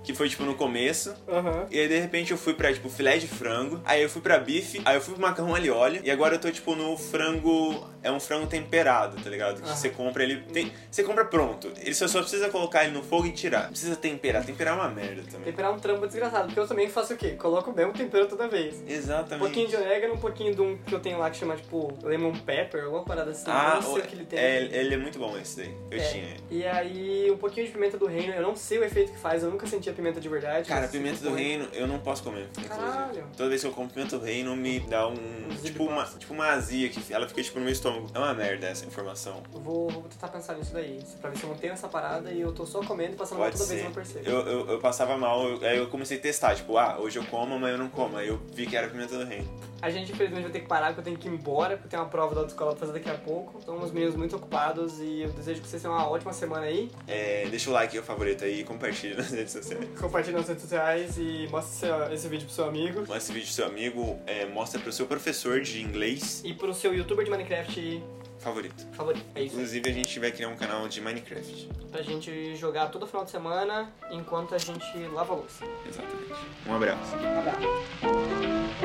que 0.09 0.15
foi, 0.15 0.27
tipo, 0.27 0.43
no 0.43 0.55
começo. 0.55 1.15
Aham. 1.29 1.67
E 1.71 1.79
aí, 1.79 1.87
de 1.87 1.99
repente, 1.99 2.31
eu 2.33 2.39
fui 2.39 2.55
pra, 2.55 2.73
tipo, 2.73 2.89
filé 2.89 3.19
de 3.19 3.27
frango. 3.29 3.79
Aí 3.85 4.03
eu 4.03 4.09
fui 4.09 4.23
pra 4.23 4.39
bife. 4.39 4.81
Aí 4.83 4.97
eu 4.97 5.03
fui 5.03 5.13
pro 5.13 5.21
macarrão 5.21 5.59
e 5.59 5.69
óleo. 5.69 6.01
E 6.03 6.11
agora 6.11 6.37
eu 6.37 6.41
tô, 6.41 6.51
tipo, 6.51 6.75
no 6.75 6.97
frango... 6.97 7.87
É 8.01 8.11
um 8.13 8.21
frango 8.21 8.47
temperado, 8.47 9.21
tá 9.23 9.29
ligado? 9.29 9.61
Que 9.61 9.67
Aham. 9.69 9.77
você 9.77 9.91
compra 9.91 10.23
ele... 10.23 10.37
Tem... 10.53 10.73
Você 10.91 11.03
compra 11.03 11.25
pronto. 11.27 11.71
Ele 11.79 11.93
só, 11.93 12.07
só 12.09 12.21
precisa 12.21 12.49
colocar 12.49 12.85
ele 12.85 12.95
no 12.95 13.03
fogo 13.03 13.27
e 13.27 13.33
tirar. 13.33 13.65
Não 13.65 13.71
precisa 13.71 13.97
temperar. 13.97 14.47
Temperar 14.47 14.79
é 14.79 14.81
uma 14.81 14.89
merda 14.89 15.23
também. 15.31 15.45
Temperar 15.47 15.75
um 15.75 15.79
trampo 15.79 16.07
desgraçado, 16.07 16.47
porque 16.47 16.61
eu 16.61 16.67
também 16.67 16.89
faço 16.89 17.13
o 17.13 17.17
quê? 17.17 17.31
Coloco 17.33 17.71
o 17.71 17.75
mesmo 17.75 17.93
tempero 17.93 18.27
toda 18.29 18.47
vez. 18.49 18.77
Um 18.77 18.89
Exatamente. 18.89 19.41
pouquinho 19.41 19.69
de 19.69 19.77
orégano, 19.77 20.15
um 20.15 20.19
pouquinho 20.19 20.55
de 20.55 20.63
um 20.63 20.79
que 20.79 20.95
eu 20.95 21.01
tenho 21.01 21.19
lá 21.19 21.29
que 21.29 21.37
chama, 21.37 21.57
tipo, 21.57 21.93
lemon 22.03 22.33
pepper, 22.33 22.85
alguma 22.85 23.03
parada 23.05 23.33
assim. 23.33 23.45
Ah, 23.51 23.81
não 23.83 23.95
sei 23.95 24.03
o 24.03 24.07
que 24.07 24.15
ele 24.15 24.25
tem. 24.25 24.39
é, 24.39 24.63
ele 24.63 24.95
é 24.95 24.97
muito 24.97 25.19
bom 25.19 25.37
esse 25.37 25.57
daí. 25.59 25.75
Eu 25.91 25.99
É, 26.01 26.05
tinha. 26.05 26.37
E 26.51 26.65
aí, 26.65 27.31
um 27.33 27.37
pouquinho 27.37 27.67
de 27.67 27.73
pimenta 27.73 27.99
do 27.99 28.07
reino. 28.07 28.33
Eu 28.33 28.43
não 28.43 28.55
sei 28.55 28.79
o 28.79 28.85
efeito 28.85 29.11
que 29.13 29.19
faz, 29.19 29.43
eu 29.43 29.51
nunca 29.51 29.67
senti 29.67 29.91
a 29.91 29.93
pimenta 29.99 30.21
de 30.21 30.29
verdade. 30.29 30.69
Cara, 30.69 30.83
mas 30.83 30.91
pimenta 30.91 31.19
do 31.21 31.35
reino 31.35 31.69
eu 31.73 31.87
não 31.87 31.99
posso 31.99 32.23
comer. 32.23 32.49
Caralho. 32.69 33.27
Toda 33.37 33.49
vez 33.49 33.61
que 33.61 33.67
eu 33.67 33.73
como 33.73 33.89
pimenta 33.91 34.17
do 34.17 34.25
reino 34.25 34.55
me 34.57 34.79
dá 34.81 35.09
um. 35.09 35.15
Um 35.15 35.57
tipo, 35.63 35.83
uma, 35.85 36.05
tipo 36.05 36.33
uma 36.33 36.47
azia 36.51 36.89
que 36.89 37.13
ela 37.13 37.27
fica 37.29 37.43
tipo 37.43 37.59
no 37.59 37.65
meu 37.65 37.73
estômago. 37.73 38.09
É 38.15 38.19
uma 38.19 38.33
merda 38.33 38.67
essa 38.69 38.85
informação. 38.87 39.43
Eu 39.53 39.61
Vou, 39.61 39.89
vou 39.91 40.03
tentar 40.05 40.29
pensar 40.29 40.55
nisso 40.55 40.73
daí, 40.73 41.01
pra 41.21 41.31
ver 41.31 41.37
se 41.37 41.43
eu 41.45 41.51
mantenho 41.51 41.73
essa 41.73 41.89
parada 41.89 42.31
e 42.31 42.41
eu 42.41 42.53
tô 42.53 42.65
só 42.65 42.81
comendo 42.85 43.15
e 43.15 43.17
passando 43.17 43.39
mal 43.41 43.51
toda 43.51 43.65
vez 43.65 43.69
ser. 43.69 43.81
eu 43.81 43.85
não 43.85 43.93
percebo. 43.93 44.29
Eu, 44.31 44.41
eu, 44.47 44.71
eu 44.71 44.79
passava 44.79 45.17
mal, 45.17 45.49
eu- 45.49 45.67
aí 45.69 45.77
eu 45.79 45.89
comecei 45.89 46.17
a 46.19 46.21
testar, 46.21 46.55
tipo, 46.55 46.77
ah, 46.79 46.97
hoje 46.99 47.19
eu 47.19 47.25
como, 47.25 47.55
amanhã 47.55 47.75
eu 47.75 47.79
não 47.79 47.89
como. 47.89 48.17
Aí 48.17 48.29
eu 48.29 48.41
vi 48.55 48.67
que 48.67 48.77
era 48.77 48.89
pimenta 48.89 49.19
do 49.19 49.25
reino. 49.25 49.49
A 49.81 49.91
gente, 49.91 50.11
infelizmente, 50.13 50.43
vai 50.43 50.51
ter 50.53 50.61
que 50.61 50.67
parar, 50.67 50.87
porque 50.89 51.01
eu 51.01 51.05
tenho 51.05 51.17
que 51.19 51.29
ir 51.29 51.33
embora, 51.33 51.77
porque 51.77 51.89
tenho 51.89 52.03
uma 52.03 52.09
prova 52.09 52.35
da 52.35 52.41
autoescola 52.43 52.71
pra 52.75 52.81
fazer 52.87 52.93
daqui 52.99 53.09
a 53.11 53.15
pouco. 53.15 53.61
São 53.65 53.77
uns 53.79 53.93
meninos 53.93 54.17
muito 54.17 54.35
ocupados 54.37 54.99
e 55.01 55.23
eu 55.23 55.29
desejo 55.31 55.61
que 55.63 55.69
vocês 55.69 55.81
tenham 55.81 55.95
uma 55.97 56.09
ótima 56.09 56.33
semana 56.33 56.67
aí. 56.67 56.91
É, 57.07 57.47
deixa 57.49 57.71
o 57.71 57.73
like 57.73 57.95
e 57.97 57.99
o 58.01 58.03
favorito 58.03 58.45
aí 58.45 58.61
e 58.61 58.65
compartilha 58.65 59.17
nas 59.17 59.31
redes 59.31 59.53
sociais. 59.53 59.88
Compartilhe 60.01 60.37
nas 60.37 60.49
redes 60.49 60.63
sociais 60.63 61.17
e 61.19 61.49
mostre 61.51 61.75
seu- 61.87 62.13
esse 62.13 62.29
vídeo 62.29 62.47
pro 62.47 62.55
seu 62.55 62.65
amigo. 62.67 63.01
Mostra 63.01 63.17
esse 63.17 63.33
vídeo 63.33 63.47
pro 63.47 63.55
seu 63.55 63.67
amigo, 63.67 64.19
é, 64.27 64.47
mostra 64.47 64.81
pro 64.81 64.93
seu 64.93 65.07
professor 65.07 65.61
de 65.61 65.83
inglês 65.83 66.43
E 66.45 66.55
pro 66.55 66.73
seu 66.75 66.95
youtuber 66.95 67.25
de 67.25 67.31
Minecraft 67.31 68.03
favorito. 68.39 68.87
favorito. 68.93 69.25
É 69.35 69.43
isso. 69.43 69.55
Inclusive 69.57 69.91
a 69.91 69.93
gente 69.93 70.21
vai 70.21 70.31
criar 70.31 70.49
um 70.49 70.57
canal 70.57 70.87
de 70.89 71.01
Minecraft. 71.01 71.69
Pra 71.91 72.03
gente 72.03 72.55
jogar 72.57 72.89
todo 72.91 73.07
final 73.07 73.25
de 73.25 73.31
semana 73.31 73.93
enquanto 74.11 74.55
a 74.55 74.59
gente 74.59 74.85
lava 75.13 75.33
a 75.33 75.37
louça. 75.37 75.65
Exatamente. 75.89 76.35
Um 76.67 76.75
abraço. 76.77 77.17
Um 77.17 77.39
abraço. 77.39 78.79